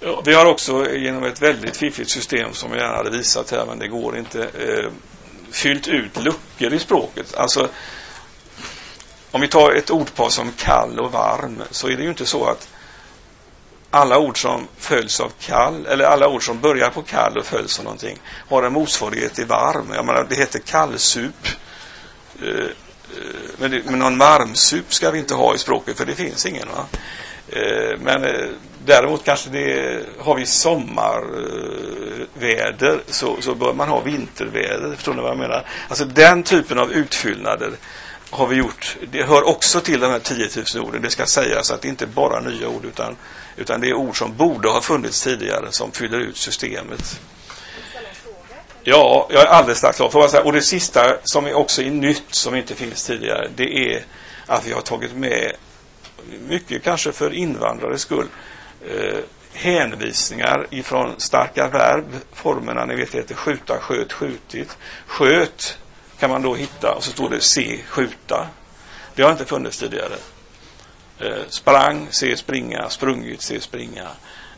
Ja, 0.00 0.22
vi 0.24 0.34
har 0.34 0.46
också 0.46 0.94
genom 0.94 1.24
ett 1.24 1.42
väldigt 1.42 1.76
fiffigt 1.76 2.10
system 2.10 2.52
som 2.52 2.70
jag 2.70 2.80
gärna 2.80 2.96
hade 2.96 3.10
visat 3.10 3.50
här, 3.50 3.66
men 3.66 3.78
det 3.78 3.88
går 3.88 4.18
inte, 4.18 4.42
eh, 4.42 4.90
fyllt 5.50 5.88
ut 5.88 6.22
luckor 6.22 6.74
i 6.74 6.78
språket. 6.78 7.34
Alltså, 7.36 7.68
om 9.30 9.40
vi 9.40 9.48
tar 9.48 9.72
ett 9.72 9.90
ordpar 9.90 10.28
som 10.28 10.52
kall 10.52 11.00
och 11.00 11.12
varm 11.12 11.62
så 11.70 11.88
är 11.88 11.96
det 11.96 12.02
ju 12.02 12.08
inte 12.08 12.26
så 12.26 12.44
att 12.44 12.68
alla 13.90 14.18
ord 14.18 14.42
som 14.42 14.68
följs 14.76 15.20
av 15.20 15.32
kall, 15.40 15.86
eller 15.86 16.04
alla 16.04 16.28
ord 16.28 16.46
som 16.46 16.60
börjar 16.60 16.90
på 16.90 17.02
kall 17.02 17.38
och 17.38 17.46
följs 17.46 17.78
av 17.78 17.84
någonting, 17.84 18.18
har 18.48 18.62
en 18.62 18.72
motsvarighet 18.72 19.38
i 19.38 19.44
varm. 19.44 19.92
Jag 19.94 20.04
menar, 20.04 20.26
det 20.28 20.34
heter 20.34 20.58
kallsup. 20.58 21.48
Eh, 22.42 22.48
eh, 22.48 22.64
men, 23.58 23.70
det, 23.70 23.82
men 23.84 23.98
någon 23.98 24.18
varmsup 24.18 24.94
ska 24.94 25.10
vi 25.10 25.18
inte 25.18 25.34
ha 25.34 25.54
i 25.54 25.58
språket, 25.58 25.96
för 25.96 26.06
det 26.06 26.14
finns 26.14 26.46
ingen. 26.46 26.68
Va? 26.68 26.86
Eh, 27.48 27.98
men 28.00 28.26
däremot 28.84 29.24
kanske 29.24 29.50
det, 29.50 30.00
har 30.18 30.34
vi 30.34 30.46
sommarväder 30.46 33.00
så, 33.06 33.36
så 33.40 33.54
bör 33.54 33.72
man 33.72 33.88
ha 33.88 34.00
vinterväder. 34.00 34.94
Förstår 34.94 35.14
ni 35.14 35.22
vad 35.22 35.30
jag 35.30 35.38
menar? 35.38 35.64
Alltså 35.88 36.04
den 36.04 36.42
typen 36.42 36.78
av 36.78 36.92
utfyllnader 36.92 37.72
har 38.30 38.46
vi 38.46 38.56
gjort. 38.56 38.96
Det 39.10 39.22
hör 39.22 39.42
också 39.42 39.80
till 39.80 40.00
de 40.00 40.10
här 40.10 40.18
10 40.18 40.48
000 40.74 40.86
orden. 40.86 41.02
Det 41.02 41.10
ska 41.10 41.26
sägas 41.26 41.70
att 41.70 41.82
det 41.82 41.88
inte 41.88 42.06
bara 42.06 42.38
är 42.38 42.42
nya 42.42 42.68
ord 42.68 42.84
utan, 42.84 43.16
utan 43.58 43.80
det 43.80 43.88
är 43.88 43.94
ord 43.94 44.18
som 44.18 44.36
borde 44.36 44.68
ha 44.68 44.80
funnits 44.80 45.24
tidigare 45.24 45.72
som 45.72 45.92
fyller 45.92 46.18
ut 46.18 46.36
systemet. 46.36 47.20
Ja, 48.82 49.28
jag 49.30 49.42
är 49.42 49.46
alldeles 49.46 49.78
strax 49.78 49.96
klar. 49.96 50.46
Och 50.46 50.52
det 50.52 50.62
sista 50.62 51.16
som 51.22 51.46
är 51.46 51.54
också 51.54 51.82
är 51.82 51.90
nytt 51.90 52.34
som 52.34 52.54
inte 52.54 52.74
finns 52.74 53.04
tidigare 53.04 53.50
det 53.56 53.94
är 53.94 54.04
att 54.46 54.66
vi 54.66 54.72
har 54.72 54.80
tagit 54.80 55.14
med 55.14 55.52
mycket 56.48 56.82
kanske 56.82 57.12
för 57.12 57.34
invandrares 57.34 58.00
skull 58.00 58.26
eh, 58.86 59.18
hänvisningar 59.52 60.66
ifrån 60.70 61.14
starka 61.18 61.68
verb. 61.68 62.04
Formerna 62.32 62.84
ni 62.84 62.96
vet 62.96 63.14
heter 63.14 63.34
skjuta, 63.34 63.78
sköt, 63.78 64.12
skjutit. 64.12 64.76
Sköt 65.06 65.78
kan 66.18 66.30
man 66.30 66.42
då 66.42 66.54
hitta 66.54 66.94
och 66.94 67.04
så 67.04 67.10
står 67.10 67.30
det 67.30 67.40
se, 67.40 67.78
skjuta. 67.88 68.48
Det 69.14 69.22
har 69.22 69.32
inte 69.32 69.44
funnits 69.44 69.78
tidigare. 69.78 70.16
Eh, 71.20 71.42
Sprang, 71.48 72.06
se, 72.10 72.36
springa, 72.36 72.88
sprungit, 72.88 73.42
se, 73.42 73.60
springa. 73.60 74.08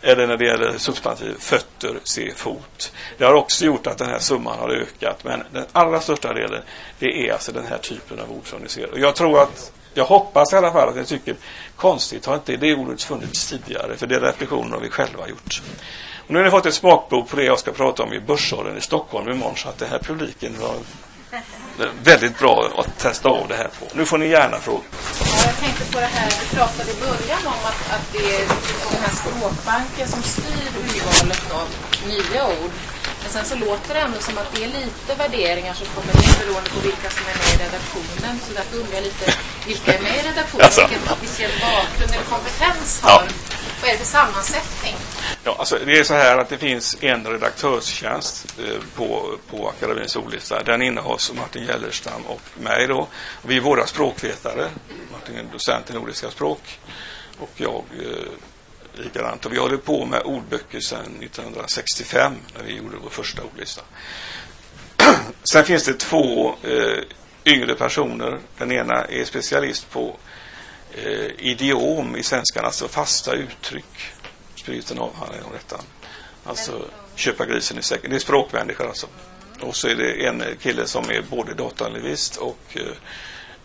Eller 0.03 0.27
när 0.27 0.37
det 0.37 0.45
gäller 0.45 0.79
substantiv 0.79 1.35
fötter, 1.39 1.99
se, 2.05 2.35
fot. 2.35 2.93
Det 3.19 3.25
har 3.25 3.35
också 3.35 3.65
gjort 3.65 3.87
att 3.87 3.99
den 3.99 4.09
här 4.09 4.19
summan 4.19 4.59
har 4.59 4.69
ökat. 4.69 5.25
Men 5.25 5.43
den 5.53 5.65
allra 5.73 6.01
största 6.01 6.33
delen, 6.33 6.63
det 6.99 7.29
är 7.29 7.33
alltså 7.33 7.53
den 7.53 7.67
här 7.67 7.79
typen 7.79 8.21
av 8.21 8.33
ord 8.33 8.47
som 8.51 8.61
ni 8.61 8.69
ser. 8.69 8.91
Och 8.91 8.99
jag 8.99 9.15
tror 9.15 9.43
att 9.43 9.73
jag 9.95 10.05
hoppas 10.05 10.53
i 10.53 10.57
alla 10.57 10.73
fall 10.73 10.89
att 10.89 10.97
ni 10.97 11.05
tycker 11.05 11.37
konstigt 11.77 12.27
har 12.27 12.35
inte 12.35 12.57
det 12.57 12.75
ordet 12.75 13.03
funnits 13.03 13.51
tidigare, 13.51 13.97
för 13.97 14.07
det 14.07 14.21
reflektioner 14.21 14.71
har 14.71 14.81
vi 14.81 14.89
själva 14.89 15.29
gjort. 15.29 15.63
Och 16.27 16.31
nu 16.31 16.39
har 16.39 16.45
ni 16.45 16.51
fått 16.51 16.67
ett 16.67 16.75
smakprov 16.75 17.23
på 17.23 17.37
det 17.37 17.45
jag 17.45 17.59
ska 17.59 17.73
prata 17.73 18.03
om 18.03 18.13
i 18.13 18.21
Börssalen 18.21 18.77
i 18.77 18.81
Stockholm 18.81 19.29
imorgon, 19.29 19.57
så 19.57 19.69
att 19.69 19.79
den 19.79 19.89
här 19.89 19.99
publiken 19.99 20.55
var 20.61 20.75
väldigt 22.03 22.39
bra 22.39 22.73
att 22.79 22.99
testa 22.99 23.29
av 23.29 23.49
det 23.49 23.57
här 23.57 23.71
på. 23.79 23.87
Nu 23.93 24.05
får 24.05 24.19
ni 24.19 24.27
gärna 24.29 24.59
fråga. 24.59 24.85
Ja, 25.21 25.27
jag 25.47 25.57
tänkte 25.57 25.85
på 25.93 26.01
det 26.01 26.07
här, 26.07 26.31
du 26.41 26.57
pratade 26.57 26.91
i 26.91 26.95
början 26.95 27.43
om 27.47 27.63
att, 27.71 27.81
att 27.97 28.13
det 28.13 28.25
är 28.37 28.47
den 28.93 29.03
här 29.07 29.15
språkbanken 29.23 30.09
som 30.09 30.23
styr 30.23 30.69
urvalet 30.83 31.53
av 31.53 31.69
nya 32.09 32.47
ord. 32.47 32.73
Men 33.23 33.31
sen 33.33 33.45
så 33.45 33.55
låter 33.67 33.95
det 33.95 34.01
ändå 34.01 34.19
som 34.21 34.39
att 34.39 34.55
det 34.55 34.65
är 34.65 34.69
lite 34.69 35.15
värderingar 35.19 35.75
som 35.75 35.87
kommer 35.87 36.13
in 36.25 36.35
beroende 36.41 36.71
på 36.71 36.81
vilka 36.81 37.11
som 37.11 37.25
är 37.31 37.37
med 37.41 37.51
i 37.55 37.57
redaktionen. 37.67 38.33
Så 38.47 38.53
därför 38.55 38.77
undrar 38.81 38.95
jag 38.95 39.05
lite, 39.05 39.25
vilka 39.67 39.95
är 39.95 40.03
med 40.03 40.17
i 40.21 40.23
redaktionen? 40.31 40.65
Alltså. 40.65 40.81
Vilken, 40.81 41.17
vilken 41.21 41.51
bakgrund 41.67 42.13
eller 42.15 42.29
kompetens 42.35 43.01
har? 43.03 43.23
Ja. 43.29 43.50
Vad 43.81 43.91
är 43.91 43.93
det 43.93 43.99
för 43.99 44.07
sammansättning? 44.07 44.95
Ja, 45.45 45.57
alltså 45.59 45.79
det 45.87 45.99
är 45.99 46.05
så 46.05 46.15
här 46.15 46.39
att 46.39 46.49
det 46.49 46.59
finns 46.59 46.97
en 47.01 47.27
redaktörstjänst 47.27 48.55
eh, 48.59 48.81
på, 48.95 49.39
på 49.51 49.69
Akademins 49.69 50.17
ordlista. 50.17 50.63
Den 50.63 50.83
innehas 50.83 51.31
av 51.31 51.37
Martin 51.37 51.67
Gellerstam 51.67 52.23
och 52.27 52.41
mig 52.55 52.87
då. 52.87 53.09
Vi 53.43 53.57
är 53.57 53.61
båda 53.61 53.87
språkvetare. 53.87 54.69
Martin 55.13 55.37
är 55.37 55.45
docent 55.53 55.91
i 55.91 55.93
nordiska 55.93 56.31
språk 56.31 56.79
och 57.39 57.51
jag 57.57 57.85
eh, 57.99 59.03
likadant. 59.05 59.47
Och 59.47 59.53
vi 59.53 59.59
håller 59.59 59.77
på 59.77 60.07
med 60.07 60.23
ordböcker 60.23 60.81
sedan 60.81 61.17
1965 61.21 62.33
när 62.57 62.65
vi 62.65 62.77
gjorde 62.77 62.97
vår 63.03 63.11
första 63.11 63.43
ordlista. 63.43 63.83
Sen 65.53 65.65
finns 65.65 65.85
det 65.85 65.99
två 65.99 66.55
eh, 66.63 67.03
yngre 67.45 67.75
personer. 67.75 68.39
Den 68.59 68.73
ena 68.73 69.05
är 69.05 69.25
specialist 69.25 69.91
på 69.91 70.17
eh, 70.95 71.31
idiom 71.39 72.17
i 72.17 72.23
svenskan, 72.23 72.65
alltså 72.65 72.89
fasta 72.89 73.33
uttryck. 73.33 74.13
Spriten 74.55 74.99
avhandlar 74.99 75.39
om 75.45 75.53
detta. 75.53 75.81
Alltså 76.45 76.85
köpa 77.15 77.47
grisen 77.47 77.79
i 77.79 77.83
säcken. 77.83 78.11
Det 78.11 78.17
är 78.17 78.21
språkmänniskor 78.21 78.87
alltså. 78.87 79.07
Och 79.61 79.77
så 79.77 79.89
är 79.89 79.95
det 79.95 80.27
en 80.27 80.45
kille 80.61 80.87
som 80.87 81.11
är 81.11 81.23
både 81.31 81.55
datalingvist 81.55 82.37
och 82.37 82.59
eh, 82.75 82.83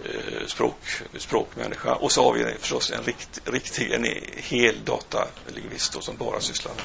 Eh, 0.03 0.47
språk, 0.47 1.01
språkmänniska. 1.17 1.95
Och 1.95 2.11
så 2.11 2.23
har 2.23 2.33
vi 2.33 2.55
förstås 2.59 2.91
en 2.91 3.03
rikt, 3.03 3.41
riktig, 3.45 3.91
en 3.91 4.05
hel 4.35 4.75
datalingvist 4.85 6.03
som 6.03 6.17
bara 6.17 6.41
sysslar 6.41 6.73
med 6.73 6.83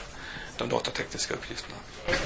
de 0.57 0.69
datatekniska 0.69 1.35
uppgifterna. 1.35 1.77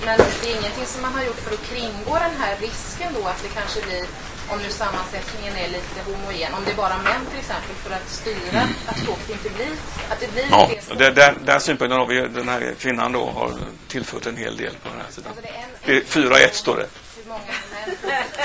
Men 0.05 0.19
det 0.43 0.51
är 0.51 0.59
ingenting 0.59 0.87
som 0.87 1.03
man 1.03 1.13
har 1.13 1.25
gjort 1.25 1.41
för 1.41 1.55
att 1.55 1.63
kringgå 1.63 2.15
den 2.15 2.37
här 2.39 2.57
risken 2.57 3.13
då 3.15 3.29
att 3.29 3.43
det 3.43 3.49
kanske 3.49 3.83
blir, 3.83 4.07
om 4.51 4.59
nu 4.59 4.71
sammansättningen 4.71 5.57
är 5.57 5.69
lite 5.69 6.01
homogen, 6.07 6.55
om 6.55 6.65
det 6.65 6.71
är 6.71 6.77
bara 6.77 6.99
män 6.99 7.27
till 7.31 7.39
exempel, 7.39 7.75
för 7.85 7.95
att 7.95 8.09
styra 8.09 8.61
mm. 8.61 8.75
att 8.87 8.99
språket 8.99 9.31
inte 9.31 9.51
blir, 9.51 9.73
att 10.11 10.21
det 10.21 10.33
blir 10.33 10.47
ja, 10.51 10.71
det 10.99 11.11
den, 11.11 11.35
den 11.45 11.61
synpunkten 11.61 11.99
har 11.99 12.07
vi, 12.07 12.21
den 12.21 12.49
här 12.49 12.75
kvinnan 12.79 13.13
då 13.13 13.31
har 13.31 13.53
tillfört 13.89 14.27
en 14.27 14.37
hel 14.37 14.57
del 14.57 14.73
på 14.83 14.89
den 14.89 14.99
här 14.99 15.11
sidan. 15.11 15.33
Alltså 15.37 15.51
det 15.85 15.93
är 15.97 16.49
4-1 16.49 16.51
står 16.53 16.77
det. 16.77 16.89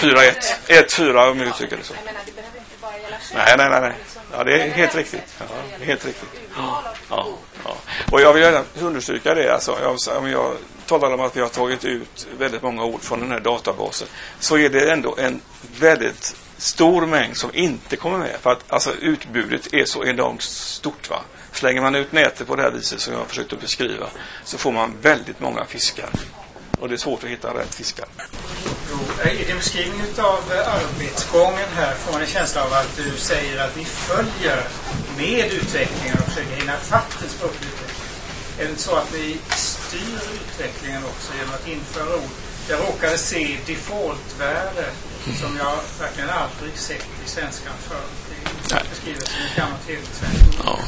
4-1. 0.01 0.33
1-4 0.67 1.31
om 1.31 1.39
vi 1.39 1.45
uttrycker 1.45 1.77
det 1.77 1.83
så. 1.83 1.93
Nej, 3.35 3.55
nej, 3.57 3.69
nej. 3.69 3.81
nej. 3.81 3.93
Ja, 4.31 4.43
det 4.43 4.61
är 4.61 4.69
helt 4.69 4.95
riktigt. 4.95 5.35
Ja, 5.39 5.45
helt 5.85 6.05
riktigt. 6.05 6.29
Ja, 6.57 6.83
ja, 7.09 7.27
ja. 7.63 7.75
Och 8.11 8.21
jag 8.21 8.33
vill 8.33 8.43
gärna 8.43 8.63
understryka 8.79 9.33
det. 9.33 9.53
Alltså, 9.53 9.77
jag, 9.81 10.17
om 10.17 10.29
jag 10.29 10.55
talar 10.89 11.13
om 11.13 11.19
att 11.19 11.37
vi 11.37 11.41
har 11.41 11.49
tagit 11.49 11.85
ut 11.85 12.27
väldigt 12.37 12.61
många 12.61 12.83
ord 12.83 13.01
från 13.01 13.19
den 13.19 13.31
här 13.31 13.39
databasen 13.39 14.07
så 14.39 14.57
är 14.57 14.69
det 14.69 14.91
ändå 14.91 15.15
en 15.17 15.41
väldigt 15.79 16.35
stor 16.57 17.05
mängd 17.05 17.37
som 17.37 17.49
inte 17.53 17.95
kommer 17.95 18.17
med. 18.17 18.35
För 18.41 18.51
att 18.51 18.63
alltså, 18.67 18.93
utbudet 19.01 19.73
är 19.73 19.85
så 19.85 20.05
enormt 20.05 20.41
stort. 20.41 21.09
Va? 21.09 21.21
Slänger 21.51 21.81
man 21.81 21.95
ut 21.95 22.11
nätet 22.11 22.47
på 22.47 22.55
det 22.55 22.61
här 22.61 22.71
viset 22.71 23.01
som 23.01 23.13
jag 23.13 23.19
har 23.19 23.25
försökt 23.25 23.53
att 23.53 23.61
beskriva 23.61 24.07
så 24.43 24.57
får 24.57 24.71
man 24.71 24.93
väldigt 25.01 25.39
många 25.39 25.65
fiskar. 25.65 26.09
Och 26.79 26.89
det 26.89 26.95
är 26.95 26.97
svårt 26.97 27.23
att 27.23 27.29
hitta 27.29 27.53
rätt 27.53 27.75
fiskar. 27.75 28.05
I 29.31 29.43
din 29.43 29.57
beskrivning 29.57 30.01
av 30.17 30.43
arbetsgången 30.65 31.69
här 31.75 31.95
får 31.95 32.11
man 32.11 32.21
en 32.21 32.27
känsla 32.27 32.65
av 32.65 32.73
att 32.73 32.97
du 32.97 33.17
säger 33.17 33.65
att 33.65 33.75
ni 33.75 33.85
följer 33.85 34.63
med 35.17 35.53
utvecklingen 35.53 36.17
och 36.19 36.25
försöker 36.25 36.55
hinna 36.55 36.77
fatt 36.77 37.23
en 37.23 37.29
språklig. 37.29 37.78
Är 38.59 38.63
det 38.63 38.69
inte 38.69 38.81
så 38.81 38.95
att 38.95 39.13
ni 39.13 39.37
styr 39.49 40.19
utvecklingen 40.33 41.03
också 41.03 41.33
genom 41.37 41.53
att 41.53 41.67
införa 41.67 42.15
ord? 42.15 42.29
Jag 42.69 42.79
råkade 42.79 43.17
se 43.17 43.57
defaultvärde 43.65 44.85
som 45.41 45.57
jag 45.57 45.79
verkligen 45.99 46.29
aldrig 46.29 46.77
sett 46.77 47.07
i 47.25 47.29
svenskan 47.29 47.73
förr. 47.79 48.03
Det 48.69 48.75
är 48.75 48.83
beskrivet 48.89 49.27
som 49.27 49.41
ett 49.45 49.55
gammalt 49.55 49.87
hederligt 49.87 50.15
svenskt 50.15 50.59
ord. 50.59 50.79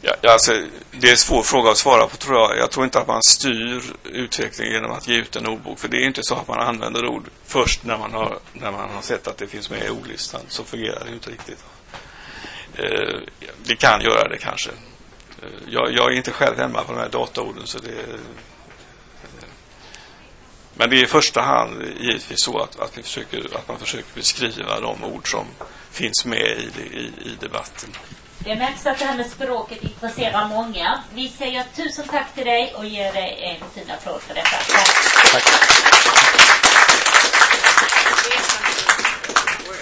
Ja, 0.00 0.32
alltså, 0.32 0.52
det 0.90 1.06
är 1.06 1.10
en 1.10 1.16
svår 1.16 1.42
fråga 1.42 1.70
att 1.70 1.76
svara 1.76 2.06
på 2.06 2.16
tror 2.16 2.38
jag. 2.38 2.58
Jag 2.58 2.70
tror 2.70 2.84
inte 2.84 3.00
att 3.00 3.06
man 3.06 3.22
styr 3.22 3.82
utvecklingen 4.04 4.74
genom 4.74 4.92
att 4.92 5.08
ge 5.08 5.16
ut 5.16 5.36
en 5.36 5.46
ordbok. 5.46 5.78
För 5.78 5.88
det 5.88 5.96
är 5.96 6.06
inte 6.06 6.22
så 6.22 6.34
att 6.34 6.48
man 6.48 6.60
använder 6.60 7.06
ord 7.06 7.24
först 7.46 7.84
när 7.84 7.98
man 7.98 8.12
har, 8.12 8.38
när 8.52 8.72
man 8.72 8.90
har 8.90 9.02
sett 9.02 9.28
att 9.28 9.36
det 9.36 9.46
finns 9.46 9.70
med 9.70 9.84
i 9.84 9.88
ordlistan. 9.88 10.40
Så 10.48 10.64
fungerar 10.64 11.04
det 11.04 11.12
inte 11.12 11.30
riktigt. 11.30 11.64
Eh, 12.74 13.18
det 13.64 13.76
kan 13.76 14.00
göra 14.00 14.28
det 14.28 14.38
kanske. 14.38 14.70
Jag, 15.66 15.92
jag, 15.92 16.12
är 16.12 16.16
inte 16.16 16.30
själv 16.30 16.58
hemma 16.58 16.84
på 16.84 16.92
de 16.92 16.98
här 16.98 17.08
dataorden 17.08 17.66
så 17.66 17.78
det 17.78 17.90
eh, 17.90 18.20
men 20.76 20.90
det 20.90 20.96
är 20.96 21.04
i 21.04 21.06
första 21.06 21.40
hand 21.40 21.82
givetvis 22.00 22.44
så 22.44 22.58
att, 22.58 22.80
att, 22.80 22.98
vi 22.98 23.02
försöker, 23.02 23.56
att 23.56 23.68
man 23.68 23.78
försöker 23.78 24.14
beskriva 24.14 24.80
de 24.80 25.04
ord 25.04 25.30
som 25.30 25.46
finns 25.90 26.24
med 26.24 26.40
i, 26.40 26.80
i, 26.80 27.12
i 27.24 27.36
debatten. 27.40 27.90
Det 28.38 28.56
märks 28.56 28.86
att 28.86 28.98
det 28.98 29.04
här 29.04 29.16
med 29.16 29.26
språket 29.26 29.82
intresserar 29.82 30.48
många. 30.48 31.02
Vi 31.14 31.28
säger 31.28 31.64
tusen 31.76 32.08
tack 32.08 32.34
till 32.34 32.44
dig 32.44 32.74
och 32.74 32.86
ger 32.86 33.12
dig 33.12 33.58
en 33.60 33.70
fin 33.74 33.90
applåd 33.90 34.20
för 34.22 34.34
detta. 34.34 34.56
Tack. 35.32 35.44
tack. 35.44 36.83